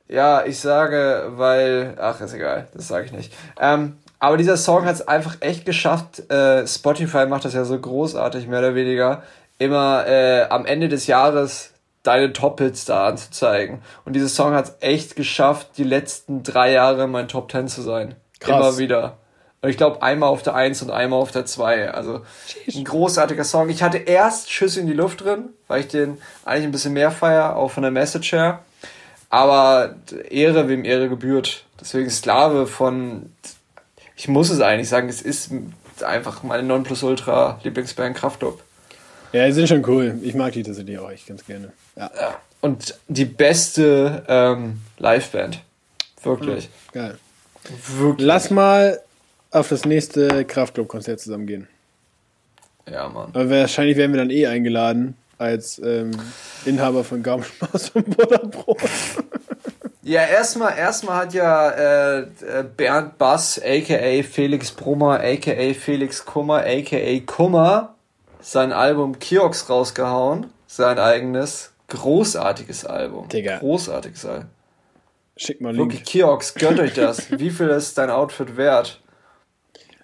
[0.09, 1.97] ja, ich sage, weil.
[1.99, 3.33] Ach, ist egal, das sage ich nicht.
[3.61, 6.31] Ähm, aber dieser Song hat es einfach echt geschafft.
[6.31, 9.22] Äh, Spotify macht das ja so großartig, mehr oder weniger.
[9.59, 11.72] Immer äh, am Ende des Jahres
[12.03, 13.83] deine Top-Hits da anzuzeigen.
[14.05, 17.83] Und dieser Song hat es echt geschafft, die letzten drei Jahre mein Top 10 zu
[17.83, 18.14] sein.
[18.41, 18.57] Krass.
[18.57, 19.18] Immer wieder.
[19.63, 21.91] Ich glaube, einmal auf der 1 und einmal auf der 2.
[21.91, 22.23] Also
[22.75, 23.69] ein großartiger Song.
[23.69, 27.11] Ich hatte erst Schüsse in die Luft drin, weil ich den eigentlich ein bisschen mehr
[27.11, 28.61] feier, auch von der Message her.
[29.29, 29.97] Aber
[30.31, 31.65] Ehre, wem Ehre gebührt.
[31.81, 33.33] Deswegen Sklave von,
[34.15, 35.51] ich muss es eigentlich sagen, es ist
[36.05, 38.63] einfach meine Nonplusultra-Lieblingsband Kraftclub.
[39.33, 40.19] Ja, die sind schon cool.
[40.23, 41.73] Ich mag die tatsächlich auch echt ganz gerne.
[41.97, 42.11] Ja.
[42.19, 42.41] ja.
[42.61, 45.61] Und die beste ähm, Liveband.
[46.23, 46.69] Wirklich.
[46.69, 46.93] Mhm.
[46.93, 47.19] Geil.
[47.99, 48.27] Wirklich.
[48.27, 49.01] Lass mal
[49.57, 51.69] auf das nächste Kraftclub-Konzert zusammen gehen.
[52.91, 53.31] Ja, Mann.
[53.33, 56.13] Aber wahrscheinlich werden wir dann eh eingeladen als ähm,
[56.65, 58.79] Inhaber von Gaumspaß und Butterbrot.
[60.03, 62.27] Ja, erstmal erstmal hat ja äh,
[62.77, 67.97] Bernd Bass, aka Felix Brummer, aka Felix Kummer, aka Kummer,
[68.41, 70.47] sein Album Kiox rausgehauen.
[70.69, 73.29] Sein eigenes, großartiges Album.
[73.29, 73.59] Digga.
[73.59, 74.51] Großartiges Album.
[75.37, 75.91] Schick mal Link.
[75.91, 77.29] Wirklich, Kiox, gönnt euch das.
[77.33, 79.01] Wie viel ist dein Outfit wert?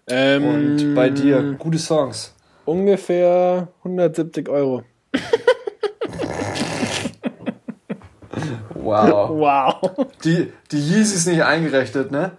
[0.09, 2.35] Ähm, Und bei dir, gute Songs.
[2.65, 4.83] Ungefähr 170 Euro.
[8.75, 9.31] Wow.
[9.31, 10.09] Wow.
[10.25, 12.33] Die, die Yeezys nicht eingerechnet, ne?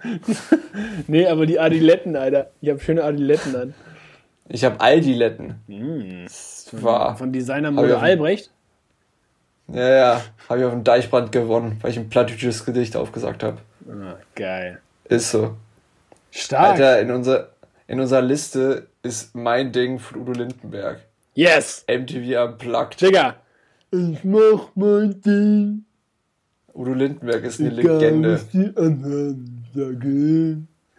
[1.08, 2.52] nee, aber die Adiletten, Alter.
[2.62, 3.74] Ich habe schöne Adiletten an.
[4.50, 5.56] Ich habe Aldi-Letten.
[5.68, 8.52] Mm, von, von Designer Mode Albrecht?
[9.70, 10.22] Ja, ja.
[10.50, 13.58] Habe ich auf dem Deichbrand gewonnen, weil ich ein plattdeutsches Gedicht aufgesagt habe.
[13.90, 14.80] Ah, geil.
[15.06, 15.56] Ist so.
[16.30, 16.72] Stark.
[16.74, 17.50] Alter, in, unser,
[17.88, 21.02] in unserer Liste ist mein Ding von Udo Lindenberg.
[21.34, 21.86] Yes!
[21.88, 23.02] MTV Unplugged.
[23.02, 23.36] Digga!
[23.92, 25.86] Ich mach mein Ding.
[26.74, 28.40] Udo Lindenberg ist eine Egal, Legende.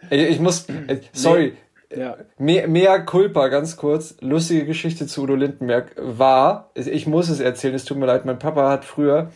[0.09, 1.53] Ich, ich muss, äh, sorry,
[1.95, 2.17] ja.
[2.37, 4.15] Mehr, mehr Culpa, ganz kurz.
[4.21, 8.39] Lustige Geschichte zu Udo Lindenberg war, ich muss es erzählen, es tut mir leid, mein
[8.39, 9.31] Papa hat früher,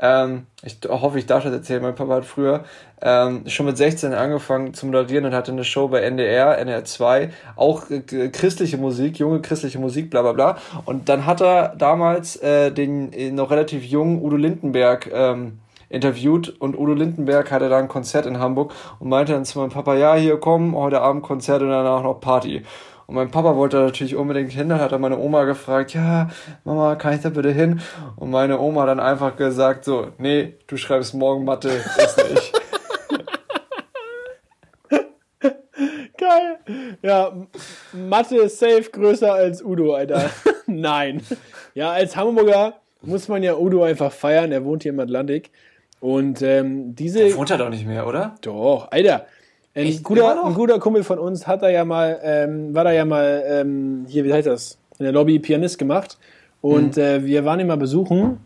[0.00, 2.64] ähm, ich hoffe, ich darf das erzählen, mein Papa hat früher
[3.00, 7.30] ähm, schon mit 16 angefangen zu moderieren und hatte eine Show bei NDR, NDR 2,
[7.54, 10.58] auch äh, christliche Musik, junge christliche Musik, bla bla bla.
[10.84, 15.58] Und dann hat er damals äh, den äh, noch relativ jungen Udo Lindenberg ähm,
[15.90, 19.70] interviewt und Udo Lindenberg hatte da ein Konzert in Hamburg und meinte dann zu meinem
[19.70, 22.62] Papa, ja, hier komm, heute Abend Konzert und danach noch Party.
[23.06, 26.30] Und mein Papa wollte natürlich unbedingt hin, dann hat er meine Oma gefragt, ja,
[26.64, 27.80] Mama, kann ich da bitte hin?
[28.16, 32.52] Und meine Oma dann einfach gesagt, so, nee, du schreibst morgen Mathe, ist nicht.
[36.16, 36.58] Geil.
[37.02, 37.32] Ja,
[37.92, 40.30] Mathe ist safe größer als Udo, Alter.
[40.66, 41.22] Nein.
[41.74, 44.52] Ja, als Hamburger muss man ja Udo einfach feiern.
[44.52, 45.50] Er wohnt hier im Atlantik.
[46.00, 47.18] Und ähm, diese.
[47.18, 48.36] Der wohnt er doch nicht mehr, oder?
[48.40, 49.26] Doch, Alter.
[49.74, 53.04] Ein guter, ein guter Kumpel von uns hat da ja mal, ähm, war da ja
[53.04, 54.78] mal, ähm, hier, wie heißt das?
[54.98, 56.16] In der Lobby Pianist gemacht.
[56.60, 57.02] Und mhm.
[57.02, 58.38] äh, wir waren ihn mal besuchen.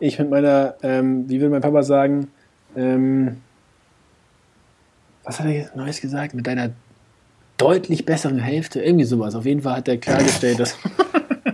[0.00, 2.28] Ich mit meiner, ähm, wie will mein Papa sagen,
[2.76, 3.36] ähm,
[5.24, 6.34] was hat er jetzt Neues gesagt?
[6.34, 6.70] Mit deiner
[7.56, 9.34] deutlich besseren Hälfte, irgendwie sowas.
[9.34, 10.76] Auf jeden Fall hat er klargestellt, dass.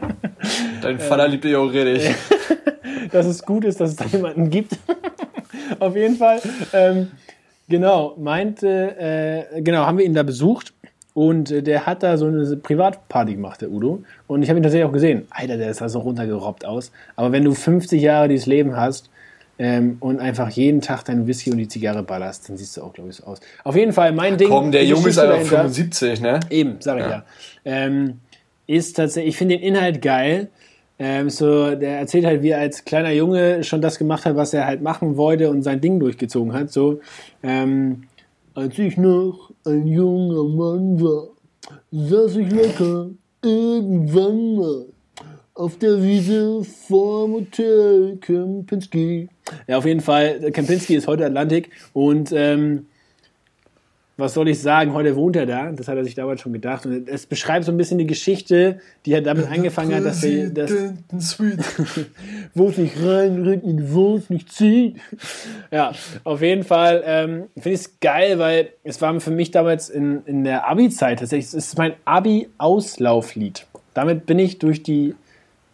[0.82, 2.14] Dein Vater liebt dich auch richtig.
[3.12, 4.78] dass es gut ist, dass es da jemanden gibt.
[5.78, 6.40] Auf jeden Fall.
[6.72, 7.10] Ähm,
[7.68, 10.72] genau, meinte, äh, genau, haben wir ihn da besucht
[11.14, 14.02] und äh, der hat da so eine Privatparty gemacht, der Udo.
[14.26, 15.26] Und ich habe ihn tatsächlich auch gesehen.
[15.30, 16.90] Alter, der ist da so runtergerobbt aus.
[17.16, 19.10] Aber wenn du 50 Jahre dieses Leben hast
[19.58, 22.92] ähm, und einfach jeden Tag deinen Whisky und die Zigarre ballerst, dann siehst du auch,
[22.92, 23.40] glaube ich, so aus.
[23.64, 24.48] Auf jeden Fall, mein Ding.
[24.48, 26.40] Komm, der Junge ist einfach 75, ne?
[26.48, 27.10] Eben, sag ich ja.
[27.10, 27.24] ja.
[27.64, 28.20] Ähm,
[28.66, 30.48] ist tatsächlich, ich finde den Inhalt geil.
[30.98, 34.54] Ähm, so, der erzählt halt, wie er als kleiner Junge schon das gemacht hat, was
[34.54, 36.70] er halt machen wollte und sein Ding durchgezogen hat.
[36.70, 37.00] So,
[37.42, 38.04] ähm,
[38.54, 41.28] als ich noch ein junger Mann war,
[41.90, 43.10] saß ich locker
[43.42, 44.86] irgendwann mal
[45.54, 49.28] auf der Wiese vorm Hotel Kempinski.
[49.66, 52.86] Ja, auf jeden Fall, Kempinski ist heute Atlantik und ähm,
[54.16, 56.84] was soll ich sagen, heute wohnt er da, das hat er sich damals schon gedacht.
[56.84, 60.50] Und es beschreibt so ein bisschen die Geschichte, die er damit angefangen hat, dass er
[60.50, 60.70] das,
[62.54, 64.96] wo es nicht reinregnet, wo es nicht zieht.
[65.70, 65.92] Ja,
[66.24, 70.22] auf jeden Fall ähm, finde ich es geil, weil es war für mich damals in,
[70.26, 73.66] in der Abi-Zeit tatsächlich, es ist mein Abi-Auslauflied.
[73.94, 75.14] Damit bin ich durch die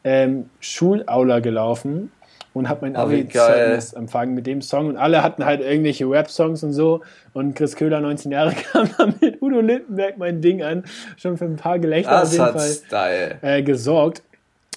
[0.05, 2.12] ähm, Schulaula gelaufen
[2.55, 4.89] und habe mein oh, Abi-Zeugnis empfangen mit dem Song.
[4.89, 7.03] Und alle hatten halt irgendwelche Rap-Songs und so.
[7.33, 10.85] Und Chris Köhler, 19 Jahre, kam dann mit Udo Lindenberg mein Ding an.
[11.17, 13.39] Schon für ein paar Gelächter das auf jeden Fall Style.
[13.43, 14.23] Äh, gesorgt.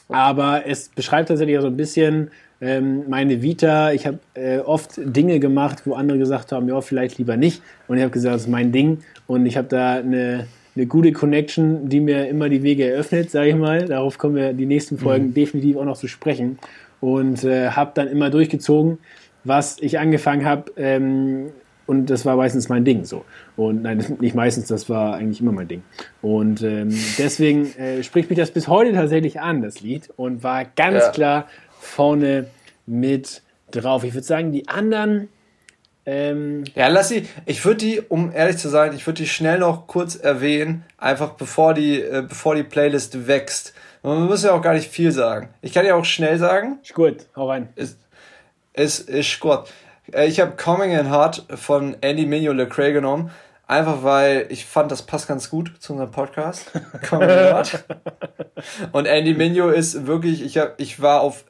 [0.10, 3.92] Aber es beschreibt tatsächlich so ein bisschen ähm, meine Vita.
[3.94, 7.62] Ich habe äh, oft Dinge gemacht, wo andere gesagt haben, ja, vielleicht lieber nicht.
[7.88, 9.00] Und ich habe gesagt, das ist mein Ding.
[9.28, 13.50] Und ich habe da eine eine gute Connection, die mir immer die Wege eröffnet, sage
[13.50, 13.86] ich mal.
[13.86, 15.34] Darauf kommen wir die nächsten Folgen mhm.
[15.34, 16.60] definitiv auch noch zu sprechen
[17.02, 18.99] und äh, habe dann immer durchgezogen,
[19.43, 20.72] was ich angefangen habe.
[20.78, 21.52] Ähm,
[21.88, 23.26] und das war meistens mein Ding so.
[23.58, 25.84] Und nein, nicht meistens, das war eigentlich immer mein Ding.
[26.22, 30.10] Und ähm, deswegen äh, spricht mich das bis heute tatsächlich an, das Lied.
[30.16, 31.12] Und war ganz ja.
[31.12, 31.47] klar
[31.80, 32.47] vorne
[32.86, 33.41] mit
[33.72, 34.04] drauf.
[34.04, 35.28] Ich würde sagen, die anderen.
[36.06, 37.28] Ähm, ja, lass sie.
[37.45, 41.32] Ich würde die, um ehrlich zu sein, ich würde die schnell noch kurz erwähnen, einfach
[41.32, 43.74] bevor die, äh, bevor die Playlist wächst.
[44.04, 45.49] Man muss ja auch gar nicht viel sagen.
[45.62, 46.80] Ich kann ja auch schnell sagen.
[46.82, 47.70] Ist gut, hau rein.
[47.76, 47.99] Ist,
[48.74, 49.66] ist, ist gut.
[50.26, 53.32] Ich habe Coming in Hard von Andy Minio Lecrae genommen.
[53.68, 56.72] Einfach weil ich fand, das passt ganz gut zu unserem Podcast.
[57.10, 57.84] Coming in Hard.
[58.91, 61.45] Und Andy Minio ist wirklich, ich, hab, ich war auf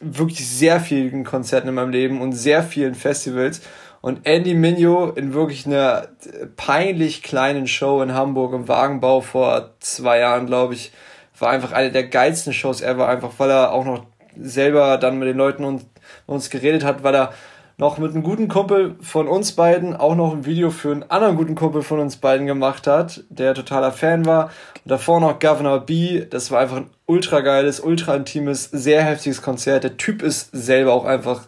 [0.00, 3.60] wirklich sehr vielen Konzerten in meinem Leben und sehr vielen Festivals.
[4.04, 6.08] Und Andy Minio in wirklich einer
[6.56, 10.92] peinlich kleinen Show in Hamburg im Wagenbau vor zwei Jahren, glaube ich,
[11.38, 14.04] war einfach eine der geilsten Shows ever, einfach weil er auch noch
[14.38, 15.86] selber dann mit den Leuten und
[16.26, 17.32] uns geredet hat, weil er
[17.78, 21.36] noch mit einem guten Kumpel von uns beiden auch noch ein Video für einen anderen
[21.36, 24.50] guten Kumpel von uns beiden gemacht hat, der totaler Fan war.
[24.84, 29.40] Und davor noch Governor B, das war einfach ein ultra geiles, ultra intimes, sehr heftiges
[29.40, 29.82] Konzert.
[29.82, 31.46] Der Typ ist selber auch einfach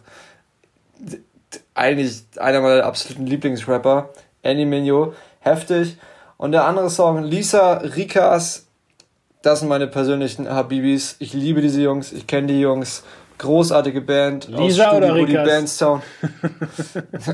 [1.77, 4.09] eigentlich einer meiner absoluten Lieblingsrapper,
[4.43, 5.97] Annie Minio, heftig.
[6.37, 8.65] Und der andere Song, Lisa Rikas,
[9.41, 11.15] das sind meine persönlichen Habibis.
[11.19, 13.03] Ich liebe diese Jungs, ich kenne die Jungs.
[13.37, 14.47] Großartige Band.
[14.47, 15.47] Lisa aus Studio, oder Rikas?
[15.47, 16.01] Bandstown.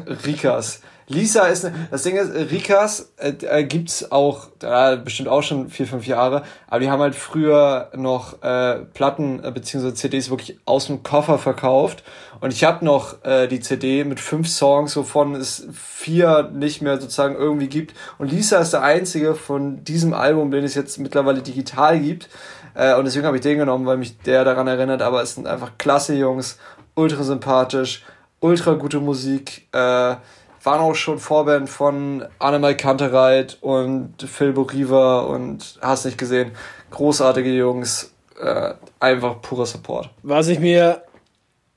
[0.26, 0.82] Rikas.
[1.08, 5.70] Lisa ist, ne, das Ding ist, Rikas äh, äh, gibt's auch, äh, bestimmt auch schon
[5.70, 9.94] vier, fünf Jahre, aber die haben halt früher noch äh, Platten äh, bzw.
[9.94, 12.04] CDs wirklich aus dem Koffer verkauft
[12.44, 17.00] und ich habe noch äh, die CD mit fünf Songs, wovon es vier nicht mehr
[17.00, 21.42] sozusagen irgendwie gibt und Lisa ist der einzige von diesem Album, den es jetzt mittlerweile
[21.42, 22.28] digital gibt
[22.76, 25.48] äh, und deswegen habe ich den genommen, weil mich der daran erinnert, aber es sind
[25.48, 26.60] einfach klasse Jungs,
[26.96, 28.04] ultra sympathisch,
[28.42, 35.80] ultra gute Musik, äh, waren auch schon Vorband von Annemal Kantereit und Phil Boriva und
[35.82, 36.52] hast nicht gesehen.
[36.92, 40.10] Großartige Jungs, äh, einfach purer Support.
[40.24, 41.04] Was ich mir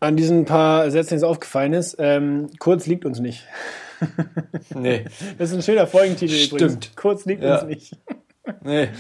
[0.01, 3.47] an diesen paar Sätzen jetzt aufgefallen ist, ähm, kurz liegt uns nicht.
[4.75, 5.05] nee.
[5.39, 6.61] Das ist ein schöner Folgentitel Stimmt.
[6.63, 6.97] übrigens.
[6.97, 7.59] Kurz liegt ja.
[7.59, 7.97] uns nicht.
[8.63, 8.91] Nee.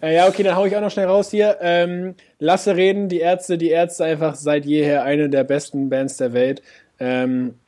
[0.00, 1.58] Äh, ja, okay, dann hau ich auch noch schnell raus hier.
[1.60, 6.32] Ähm, lasse reden, die Ärzte, die Ärzte einfach seit jeher eine der besten Bands der
[6.32, 6.62] Welt.
[7.00, 7.58] Ähm,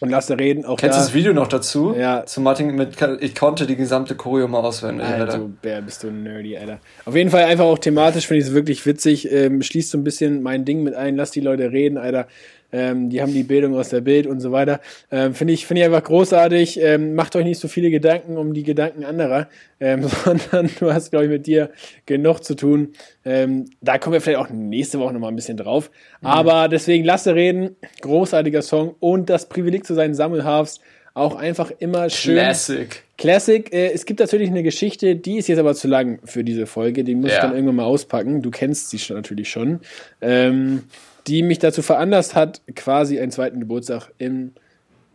[0.00, 0.64] und lasse reden.
[0.64, 1.94] Auch Kennst du das Video noch dazu?
[1.96, 2.26] Ja.
[2.26, 5.06] Zu Martin mit, ich konnte die gesamte Choreo mal auswendig.
[5.06, 5.50] Alter, Alter.
[5.62, 6.78] Bär, bist du nerdy, Alter.
[7.04, 9.30] Auf jeden Fall einfach auch thematisch finde ich es wirklich witzig.
[9.30, 12.26] Ähm, schließt so ein bisschen mein Ding mit ein, lass die Leute reden, Alter.
[12.74, 14.80] Ähm, die haben die Bildung aus der Bild und so weiter.
[15.12, 16.80] Ähm, Finde ich, finde ich einfach großartig.
[16.82, 19.46] Ähm, macht euch nicht so viele Gedanken um die Gedanken anderer,
[19.78, 21.70] ähm, sondern du hast, glaube ich, mit dir
[22.04, 22.94] genug zu tun.
[23.24, 25.92] Ähm, da kommen wir vielleicht auch nächste Woche nochmal ein bisschen drauf.
[26.20, 26.26] Mhm.
[26.26, 27.76] Aber deswegen lasse reden.
[28.00, 30.80] Großartiger Song und das Privileg zu sein, Sammelhafs
[31.14, 32.34] auch einfach immer schön.
[32.34, 33.04] Classic.
[33.16, 33.72] Classic.
[33.72, 37.04] Äh, es gibt natürlich eine Geschichte, die ist jetzt aber zu lang für diese Folge.
[37.04, 37.36] Die muss ja.
[37.36, 38.42] ich dann irgendwann mal auspacken.
[38.42, 39.78] Du kennst sie schon, natürlich schon.
[40.20, 40.82] Ähm,
[41.26, 44.52] die mich dazu veranlasst hat, quasi einen zweiten Geburtstag im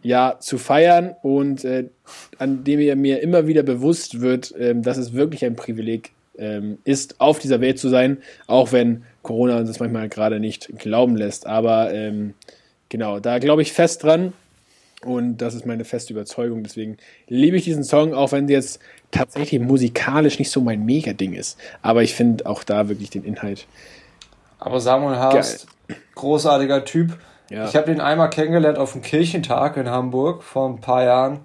[0.01, 1.89] Jahr zu feiern und äh,
[2.38, 7.20] an dem mir immer wieder bewusst wird, äh, dass es wirklich ein Privileg äh, ist,
[7.20, 11.45] auf dieser Welt zu sein, auch wenn Corona uns das manchmal gerade nicht glauben lässt.
[11.47, 12.34] Aber ähm,
[12.88, 14.34] genau, da glaube ich fest dran
[15.03, 16.64] und das ist meine feste Überzeugung.
[16.64, 16.97] Deswegen
[17.28, 18.80] liebe ich diesen Song, auch wenn jetzt
[19.12, 21.57] tatsächlich musikalisch nicht so mein Mega-Ding ist.
[21.82, 23.66] Aber ich finde auch da wirklich den Inhalt.
[24.60, 25.68] Aber Samuel Haas,
[26.15, 27.17] großartiger Typ.
[27.49, 27.65] Ja.
[27.65, 31.39] Ich habe den einmal kennengelernt auf dem Kirchentag in Hamburg vor ein paar Jahren.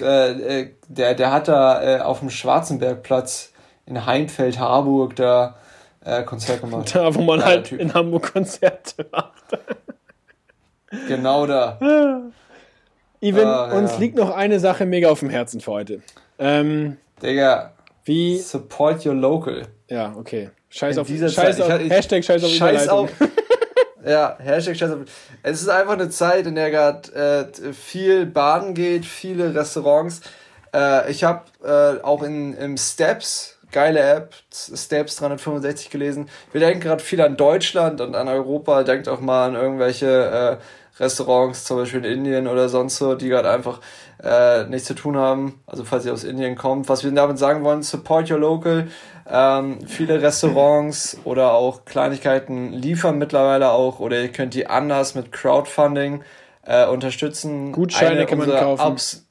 [0.00, 3.52] Äh, äh der, der hat da äh, auf dem Schwarzenbergplatz
[3.86, 5.56] in Heimfeld, Harburg, da
[6.04, 6.94] äh, Konzert gemacht.
[6.94, 7.80] Da, wo man ja, halt typ.
[7.80, 9.58] in Hamburg Konzerte macht.
[11.08, 11.78] genau da.
[13.20, 13.98] Even, ah, uns ja.
[13.98, 16.02] liegt noch eine Sache mega auf dem Herzen für heute.
[16.40, 17.72] Ähm, Digga,
[18.04, 19.68] wie support your local.
[19.88, 20.50] Ja, okay.
[20.70, 23.10] Scheiß auf, diese Scheiß Zeit, auf ich, Hashtag Scheiß auf Scheiß auf,
[24.04, 25.00] Ja, Hashtag Scheiß auf.
[25.42, 30.22] Es ist einfach eine Zeit, in der gerade äh, viel baden geht, viele Restaurants.
[30.74, 36.28] Äh, ich habe äh, auch in, im Steps, geile App, Steps 365 gelesen.
[36.50, 38.82] Wir denken gerade viel an Deutschland und an Europa.
[38.82, 43.28] Denkt auch mal an irgendwelche äh, Restaurants, zum Beispiel in Indien oder sonst so, die
[43.28, 43.80] gerade einfach
[44.22, 45.60] äh, nichts zu tun haben.
[45.66, 46.88] Also falls ihr aus Indien kommt.
[46.88, 48.88] Was wir damit sagen wollen, support your local.
[49.28, 55.32] Ähm, viele Restaurants oder auch Kleinigkeiten liefern mittlerweile auch oder ihr könnt die anders mit
[55.32, 56.22] Crowdfunding
[56.66, 57.72] äh, unterstützen.
[57.72, 58.92] Gutscheine kann man kaufen.
[58.92, 59.26] Ups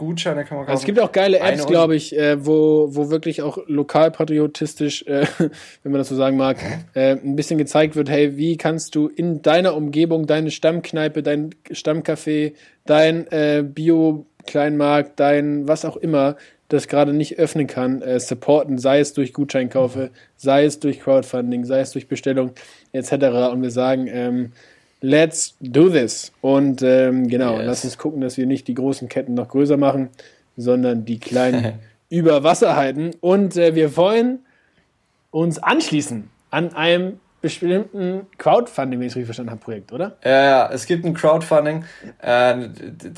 [0.00, 0.72] Gutscheine kann man kaufen.
[0.72, 5.26] Also es gibt auch geile Apps, glaube ich, äh, wo, wo wirklich auch lokalpatriotisch, äh,
[5.82, 6.56] wenn man das so sagen mag,
[6.94, 11.54] äh, ein bisschen gezeigt wird, hey, wie kannst du in deiner Umgebung deine Stammkneipe, dein
[11.70, 12.54] Stammcafé,
[12.86, 16.36] dein äh, Bio-Kleinmarkt, dein was auch immer,
[16.70, 21.64] das gerade nicht öffnen kann, äh, supporten, sei es durch Gutscheinkaufe, sei es durch Crowdfunding,
[21.64, 22.52] sei es durch Bestellung
[22.92, 23.12] etc.
[23.52, 24.52] Und wir sagen, ähm,
[25.00, 26.32] let's do this.
[26.40, 27.66] Und ähm, genau, yes.
[27.66, 30.10] lass uns gucken, dass wir nicht die großen Ketten noch größer machen,
[30.56, 33.10] sondern die kleinen über Wasser halten.
[33.20, 34.38] Und äh, wir wollen
[35.30, 40.16] uns anschließen an einem bestimmten Crowdfunding, wenn ich es richtig verstanden habe, Projekt, oder?
[40.24, 41.84] Ja, ja, es gibt ein Crowdfunding.
[42.22, 42.68] Äh,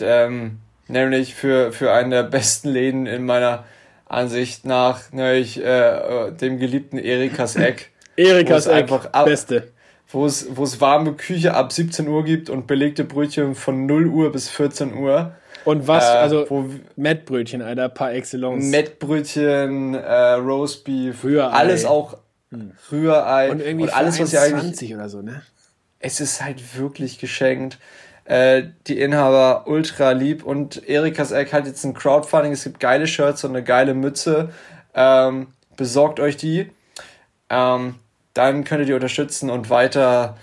[0.00, 0.58] ähm,
[0.88, 3.64] nämlich für, für einen der besten Läden in meiner
[4.06, 7.90] Ansicht nach, nämlich äh, dem geliebten Erikas Eck.
[8.16, 9.68] Erikas Eck, ab, beste.
[10.08, 14.06] Wo es, wo es warme Küche ab 17 Uhr gibt und belegte Brötchen von 0
[14.08, 15.34] Uhr bis 14 Uhr.
[15.64, 18.66] Und was, äh, also wo, Mettbrötchen, Alter, par excellence.
[18.66, 21.46] Mettbrötchen, äh, Roastbeef, Rührei.
[21.46, 22.18] alles auch
[22.50, 22.72] hm.
[22.90, 25.42] Rührei und irgendwie und alles, was ja eigentlich oder so, ne?
[25.98, 27.78] Es ist halt wirklich geschenkt.
[28.24, 32.52] Äh, die Inhaber ultra lieb und Erikas Eck hat jetzt ein Crowdfunding.
[32.52, 34.50] Es gibt geile Shirts und eine geile Mütze.
[34.94, 36.70] Ähm, besorgt euch die.
[37.50, 37.96] Ähm,
[38.34, 40.36] dann könnt ihr die unterstützen und weiter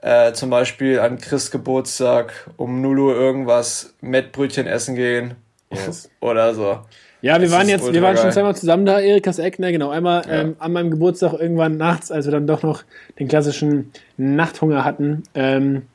[0.00, 5.34] äh, zum Beispiel an Chris Geburtstag um 0 Uhr irgendwas Mettbrötchen essen gehen.
[5.72, 6.10] Yes.
[6.20, 6.80] Oder so.
[7.20, 9.88] Ja, wir waren jetzt, wir waren schon zweimal zusammen da, Erikas Eckner, genau.
[9.88, 10.42] Einmal ja.
[10.42, 12.82] ähm, an meinem Geburtstag irgendwann nachts, als wir dann doch noch
[13.18, 15.22] den klassischen Nachthunger hatten.
[15.34, 15.86] Ähm,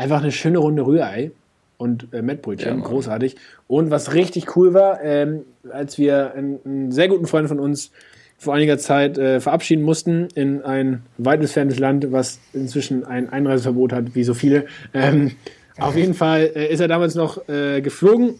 [0.00, 1.30] einfach eine schöne Runde Rührei
[1.76, 3.36] und äh, Mettbrötchen, ja, großartig.
[3.66, 7.90] Und was richtig cool war, ähm, als wir einen, einen, sehr guten Freund von uns
[8.38, 13.92] vor einiger Zeit äh, verabschieden mussten in ein weit entferntes Land, was inzwischen ein Einreiseverbot
[13.92, 14.64] hat, wie so viele.
[14.94, 15.32] Ähm,
[15.78, 18.36] auf jeden Fall äh, ist er damals noch äh, geflogen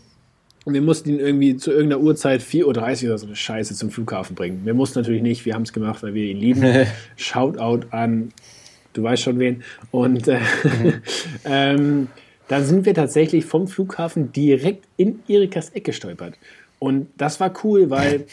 [0.64, 3.90] und wir mussten ihn irgendwie zu irgendeiner Uhrzeit 4.30 Uhr oder so eine Scheiße zum
[3.90, 4.62] Flughafen bringen.
[4.64, 6.86] Wir mussten natürlich nicht, wir haben es gemacht, weil wir ihn lieben.
[7.16, 8.32] Shoutout an,
[8.92, 9.62] du weißt schon wen.
[9.90, 11.02] Und äh, mhm.
[11.44, 12.08] ähm,
[12.48, 16.34] dann sind wir tatsächlich vom Flughafen direkt in Erikas Ecke gestolpert.
[16.80, 18.26] Und das war cool, weil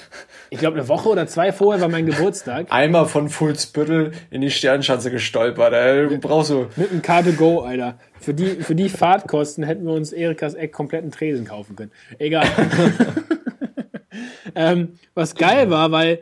[0.50, 2.66] ich glaube, eine Woche oder zwei vorher war mein Geburtstag.
[2.70, 5.72] Einmal von Fuhlsbüttel in die Sternschanze gestolpert.
[5.72, 6.08] Ey.
[6.08, 6.66] Du brauchst du.
[6.76, 7.98] Mit einem Karte Go, Alter.
[8.18, 11.92] Für die, für die Fahrtkosten hätten wir uns Erikas Eck kompletten Tresen kaufen können.
[12.18, 12.46] Egal.
[14.54, 16.20] ähm, was geil war, weil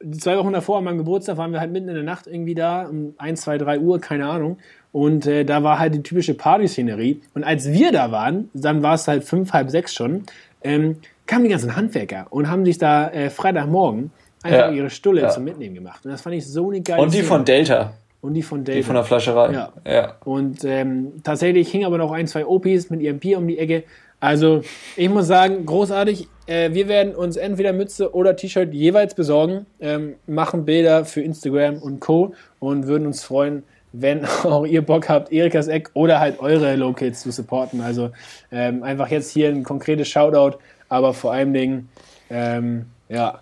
[0.00, 2.54] die zwei Wochen davor an meinem Geburtstag waren wir halt mitten in der Nacht irgendwie
[2.54, 4.58] da, um 1, 2, 3 Uhr, keine Ahnung.
[4.92, 7.20] Und äh, da war halt die typische Partyszenerie.
[7.34, 10.24] Und als wir da waren, dann war es halt fünf, halb sechs schon,
[10.62, 14.10] ähm, kamen die ganzen Handwerker und haben sich da äh, Freitagmorgen
[14.42, 14.70] einfach ja.
[14.70, 15.28] ihre Stulle ja.
[15.28, 16.04] zum Mitnehmen gemacht.
[16.04, 17.28] Und das fand ich so eine geile Und die Szene.
[17.28, 17.92] von Delta.
[18.20, 18.78] Und die von Delta.
[18.78, 19.52] Die von der Flascherei.
[19.52, 19.72] Ja.
[19.86, 20.14] ja.
[20.24, 23.84] Und ähm, tatsächlich hingen aber noch ein, zwei OPs mit ihrem Bier um die Ecke.
[24.26, 24.62] Also,
[24.96, 26.28] ich muss sagen, großartig.
[26.46, 31.78] Äh, wir werden uns entweder Mütze oder T-Shirt jeweils besorgen, ähm, machen Bilder für Instagram
[31.78, 32.34] und Co.
[32.60, 37.20] und würden uns freuen, wenn auch ihr Bock habt, Erikas Eck oder halt eure Locals
[37.22, 37.80] zu supporten.
[37.80, 38.10] Also
[38.52, 40.58] ähm, einfach jetzt hier ein konkretes Shoutout
[40.88, 41.88] aber vor allem Dingen,
[42.30, 43.40] ähm, ja,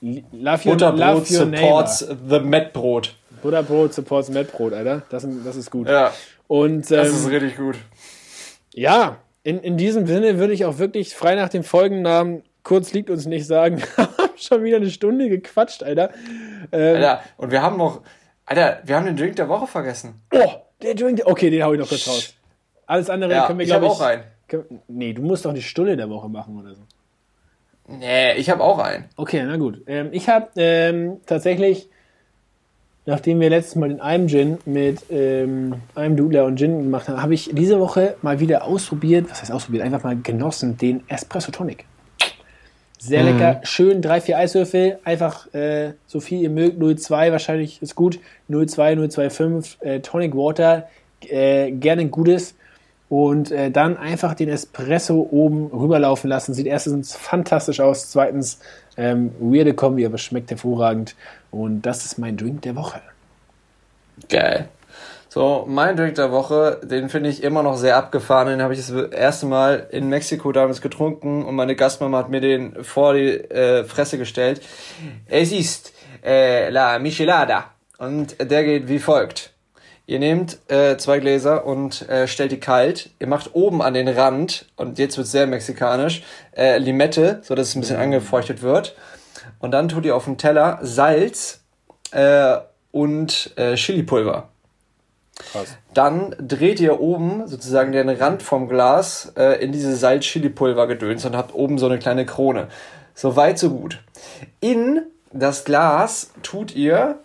[0.00, 2.16] love your, Butterbrot love your supports neighbor.
[2.28, 3.14] the Mettbrot.
[3.42, 5.02] Butterbrot supports Mettbrot, Alter.
[5.10, 5.88] Das, das ist gut.
[5.88, 6.12] Ja.
[6.48, 7.76] Und, ähm, das ist richtig gut.
[8.74, 9.16] Ja,
[9.46, 13.26] in, in diesem Sinne würde ich auch wirklich frei nach dem Folgennamen kurz liegt uns
[13.26, 13.80] nicht sagen,
[14.36, 16.10] schon wieder eine Stunde gequatscht, Alter.
[16.72, 18.02] Ähm, Alter, und wir haben noch,
[18.44, 20.20] Alter, wir haben den Drink der Woche vergessen.
[20.34, 20.50] Oh,
[20.82, 22.34] der Drink, okay, den hau ich noch kurz raus.
[22.86, 23.92] Alles andere ja, können wir, glaube ich.
[23.92, 24.82] Glaub ich auch einen.
[24.88, 26.82] Nee, du musst doch die Stulle der Woche machen oder so.
[27.86, 29.04] Nee, ich habe auch einen.
[29.16, 29.82] Okay, na gut.
[29.86, 31.88] Ähm, ich habe ähm, tatsächlich,
[33.06, 37.22] nachdem wir letztes Mal den einem Gin mit ähm, einem Dudler und Gin gemacht haben,
[37.22, 41.52] habe ich diese Woche mal wieder ausprobiert, was heißt ausprobiert, einfach mal genossen, den Espresso
[41.52, 41.84] Tonic.
[42.98, 43.38] Sehr mhm.
[43.38, 48.18] lecker, schön, drei, vier Eiswürfel, einfach äh, so viel ihr mögt, 0,2 wahrscheinlich ist gut,
[48.50, 50.88] 0,2, 0,25, äh, Tonic Water,
[51.20, 52.56] äh, gerne ein gutes
[53.08, 56.54] und äh, dann einfach den Espresso oben rüberlaufen lassen.
[56.54, 58.60] Sieht erstens fantastisch aus, zweitens
[58.96, 61.14] ähm, weirde Kombi, aber schmeckt hervorragend.
[61.50, 63.00] Und das ist mein Drink der Woche.
[64.28, 64.68] Geil.
[65.28, 68.48] So, mein Drink der Woche, den finde ich immer noch sehr abgefahren.
[68.48, 72.40] Den habe ich das erste Mal in Mexiko damals getrunken und meine Gastmama hat mir
[72.40, 74.62] den vor die äh, Fresse gestellt.
[75.26, 75.92] Es ist
[76.24, 77.66] äh, La Michelada
[77.98, 79.52] und der geht wie folgt.
[80.08, 83.10] Ihr nehmt äh, zwei Gläser und äh, stellt die kalt.
[83.18, 86.22] Ihr macht oben an den Rand, und jetzt wird sehr mexikanisch,
[86.56, 88.94] äh, Limette, so dass es ein bisschen angefeuchtet wird.
[89.58, 91.60] Und dann tut ihr auf den Teller Salz
[92.12, 92.56] äh,
[92.92, 94.48] und äh, Chilipulver.
[95.52, 95.76] Krass.
[95.92, 101.52] Dann dreht ihr oben sozusagen den Rand vom Glas äh, in diese Salz-Chili-Pulver-Gedöns und habt
[101.52, 102.68] oben so eine kleine Krone.
[103.14, 104.02] So weit, so gut.
[104.60, 105.02] In
[105.32, 107.18] das Glas tut ihr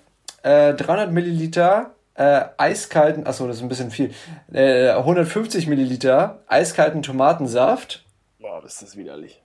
[0.43, 4.13] äh, 300 Milliliter äh, eiskalten, achso, das ist ein bisschen viel,
[4.51, 8.05] äh, 150 Milliliter eiskalten Tomatensaft.
[8.39, 9.41] Boah, das ist widerlich.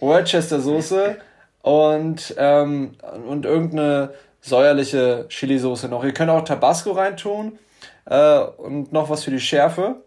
[0.00, 1.16] Worcester Soße
[1.62, 2.96] und, ähm,
[3.26, 6.04] und irgendeine säuerliche Chili-Soße noch.
[6.04, 7.58] Ihr könnt auch Tabasco reintun
[8.06, 10.02] äh, und noch was für die Schärfe.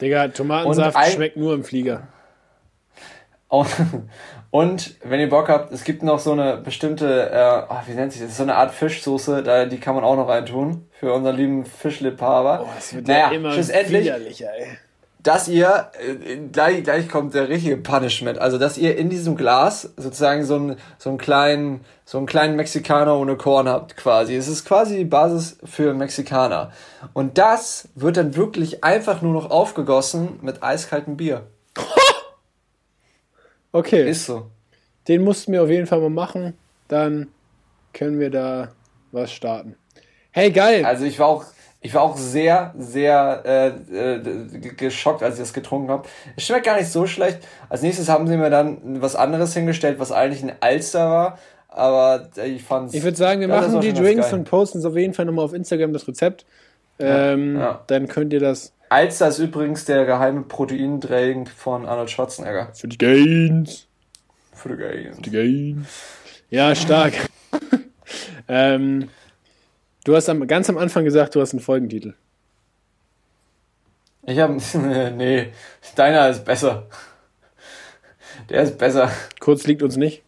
[0.00, 2.08] Digga, Tomatensaft schmeckt nur im Flieger.
[3.48, 3.68] Und,
[4.56, 8.14] und wenn ihr Bock habt, es gibt noch so eine bestimmte, äh, oh, wie nennt
[8.14, 8.38] sich das?
[8.38, 10.88] So eine Art Fischsoße, da, die kann man auch noch reintun.
[10.98, 12.62] Für unseren lieben Fischliebhaber.
[12.64, 14.66] Oh, das wird naja, ja immer schlussendlich, ey.
[15.22, 18.38] Dass ihr, äh, gleich, gleich kommt der richtige Punishment.
[18.38, 22.56] Also, dass ihr in diesem Glas sozusagen so einen, so einen kleinen, so einen kleinen
[22.56, 24.36] Mexikaner ohne Korn habt, quasi.
[24.36, 26.72] Es ist quasi die Basis für Mexikaner.
[27.12, 31.42] Und das wird dann wirklich einfach nur noch aufgegossen mit eiskaltem Bier.
[33.72, 34.08] Okay.
[34.08, 34.46] Ist so.
[35.08, 36.54] Den mussten wir auf jeden Fall mal machen.
[36.88, 37.28] Dann
[37.92, 38.68] können wir da
[39.12, 39.76] was starten.
[40.30, 40.84] Hey, geil.
[40.84, 41.44] Also ich war auch,
[41.80, 46.08] ich war auch sehr, sehr äh, äh, geschockt, als ich das getrunken habe.
[46.36, 47.38] Es schmeckt gar nicht so schlecht.
[47.68, 51.38] Als nächstes haben sie mir dann was anderes hingestellt, was eigentlich ein Alster war.
[51.68, 52.94] Aber ich fand's.
[52.94, 55.52] Ich würde sagen, wir machen die Drinks und posten es auf jeden Fall nochmal auf
[55.52, 56.44] Instagram das Rezept.
[56.98, 57.84] Ähm, ja, ja.
[57.86, 62.72] Dann könnt ihr das Alster ist übrigens der geheime Proteindrink von Arnold Schwarzenegger.
[62.74, 63.86] Für die Gains.
[64.52, 65.16] For the Gains.
[65.16, 65.88] For the Gains.
[66.50, 67.14] Ja, stark.
[68.48, 69.08] ähm,
[70.04, 72.14] du hast am, ganz am Anfang gesagt, du hast einen Folgentitel.
[74.24, 74.56] Ich habe,
[75.16, 75.52] nee,
[75.94, 76.86] deiner ist besser.
[78.48, 79.10] Der ist besser.
[79.40, 80.22] Kurz liegt uns nicht.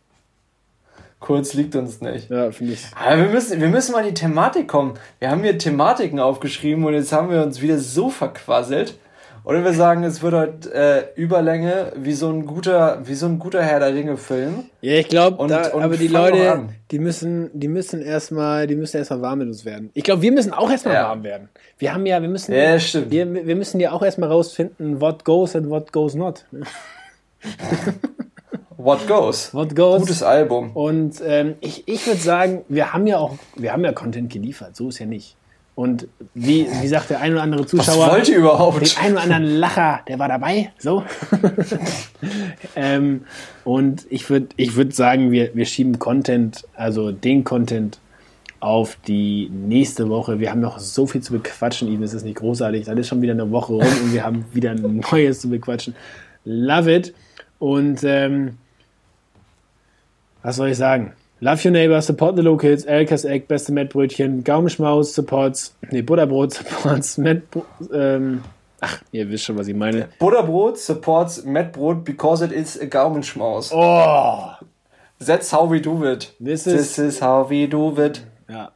[1.20, 2.30] Kurz liegt uns nicht.
[2.30, 2.86] Ja, finde ich.
[2.94, 4.94] Aber wir müssen, wir müssen mal in die Thematik kommen.
[5.18, 8.98] Wir haben hier Thematiken aufgeschrieben und jetzt haben wir uns wieder so verquasselt.
[9.44, 13.38] Oder wir sagen, es wird halt äh, Überlänge wie so ein guter, wie so ein
[13.38, 14.66] guter Herr der Ringe Film.
[14.82, 19.38] Ja, ich glaube, aber die Leute, die müssen, die müssen erstmal, die müssen erstmal warm
[19.38, 19.90] mit uns werden.
[19.94, 21.04] Ich glaube, wir müssen auch erstmal ja.
[21.04, 21.48] warm werden.
[21.78, 23.10] Wir haben ja, wir müssen, ja, stimmt.
[23.10, 26.44] Wir, wir müssen ja auch erstmal rausfinden, what goes and what goes not.
[28.78, 29.52] What Goes.
[29.52, 30.02] What Goes.
[30.02, 30.70] Gutes Album.
[30.72, 34.76] Und ähm, ich, ich würde sagen, wir haben ja auch, wir haben ja Content geliefert,
[34.76, 35.34] so ist ja nicht.
[35.74, 38.06] Und wie, wie sagt der ein oder andere Zuschauer.
[38.06, 38.80] Was wollt ihr überhaupt?
[38.80, 41.02] Den ein oder anderen Lacher, der war dabei, so.
[42.76, 43.24] ähm,
[43.64, 47.98] und ich würde ich würd sagen, wir, wir schieben Content, also den Content
[48.60, 50.38] auf die nächste Woche.
[50.38, 52.86] Wir haben noch so viel zu bequatschen, es ist nicht großartig.
[52.86, 55.96] Dann ist schon wieder eine Woche rum und wir haben wieder ein Neues zu bequatschen.
[56.44, 57.14] Love it.
[57.58, 58.56] Und ähm,
[60.48, 61.12] was soll ich sagen?
[61.40, 67.18] Love your neighbor, support the locals, Elkas Egg, beste Mettbrötchen, Gaumenschmaus, supports, nee, Butterbrot, supports,
[67.18, 68.42] Mettbrot, ähm,
[68.80, 70.08] ach, ihr wisst schon, was ich meine.
[70.18, 73.70] Butterbrot supports Mettbrot because it is a Gaumenschmaus.
[73.72, 74.54] Oh!
[75.20, 76.32] That's how we do it.
[76.40, 78.22] This is, This is how we do it.
[78.48, 78.70] Ja.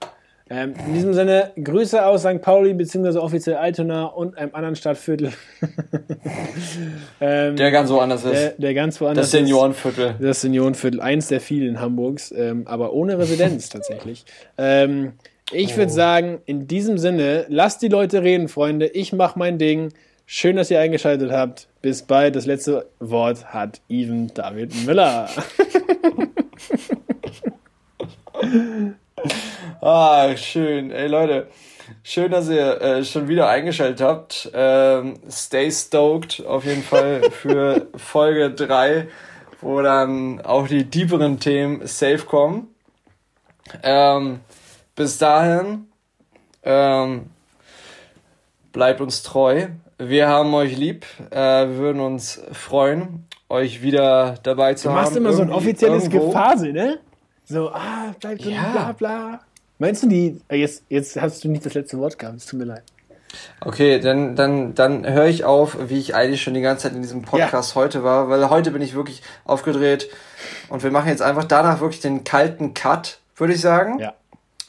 [0.55, 2.43] Ähm, in diesem Sinne, Grüße aus St.
[2.43, 3.17] Pauli bzw.
[3.17, 5.33] offiziell Altona und einem anderen Stadtviertel.
[7.23, 8.33] ähm, der ganz woanders ist.
[8.33, 10.11] Der, der ganz woanders Das Seniorenviertel.
[10.11, 10.23] Ist.
[10.23, 14.27] Das Seniorenviertel, eins der vielen Hamburgs, ähm, aber ohne Residenz tatsächlich.
[14.59, 15.15] Ähm,
[15.53, 15.95] ich würde oh.
[15.95, 18.89] sagen, in diesem Sinne, lasst die Leute reden, Freunde.
[18.89, 19.95] Ich mache mein Ding.
[20.27, 21.67] Schön, dass ihr eingeschaltet habt.
[21.81, 22.37] Bis bald.
[22.37, 25.31] Das letzte Wort hat Even David Müller.
[29.81, 30.91] Ah, schön.
[30.91, 31.49] Ey, Leute,
[32.03, 34.51] schön, dass ihr äh, schon wieder eingeschaltet habt.
[34.55, 39.09] Ähm, stay stoked auf jeden Fall für Folge 3,
[39.61, 42.69] wo dann auch die tieferen Themen safe kommen.
[43.83, 44.41] Ähm,
[44.95, 45.87] bis dahin,
[46.63, 47.31] ähm,
[48.73, 49.69] bleibt uns treu.
[49.99, 51.07] Wir haben euch lieb.
[51.31, 54.97] Äh, wir würden uns freuen, euch wieder dabei zu haben.
[54.97, 56.29] Du machst immer so ein offizielles irgendwo.
[56.29, 56.99] Gefasel, ne?
[57.53, 58.71] So, ah, bleibt drin, ja.
[58.73, 59.41] bla bla.
[59.79, 62.59] Meinst du die, äh, jetzt, jetzt hast du nicht das letzte Wort gehabt, es tut
[62.59, 62.83] mir leid.
[63.61, 67.03] Okay, dann, dann, dann höre ich auf, wie ich eigentlich schon die ganze Zeit in
[67.03, 67.83] diesem Podcast ja.
[67.83, 70.09] heute war, weil heute bin ich wirklich aufgedreht
[70.71, 73.99] und wir machen jetzt einfach danach wirklich den kalten Cut, würde ich sagen.
[73.99, 74.15] Ja.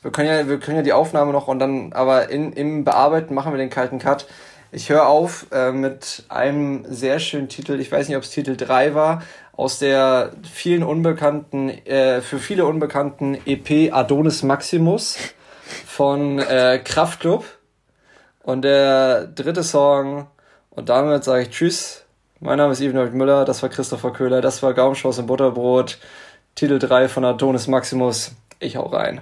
[0.01, 3.33] Wir können ja, wir können ja die Aufnahme noch und dann, aber in, im Bearbeiten
[3.33, 4.27] machen wir den kalten Cut.
[4.73, 7.79] Ich höre auf äh, mit einem sehr schönen Titel.
[7.79, 9.21] Ich weiß nicht, ob es Titel 3 war,
[9.55, 15.17] aus der vielen unbekannten, äh, für viele unbekannten EP Adonis Maximus
[15.85, 17.45] von äh, Kraftklub.
[18.41, 20.27] Und der dritte Song,
[20.69, 22.03] und damit sage ich Tschüss.
[22.39, 25.97] Mein Name ist Ivan Müller, das war Christopher Köhler, das war Gaumschoss und Butterbrot,
[26.55, 28.33] Titel 3 von Adonis Maximus.
[28.59, 29.21] Ich hau rein.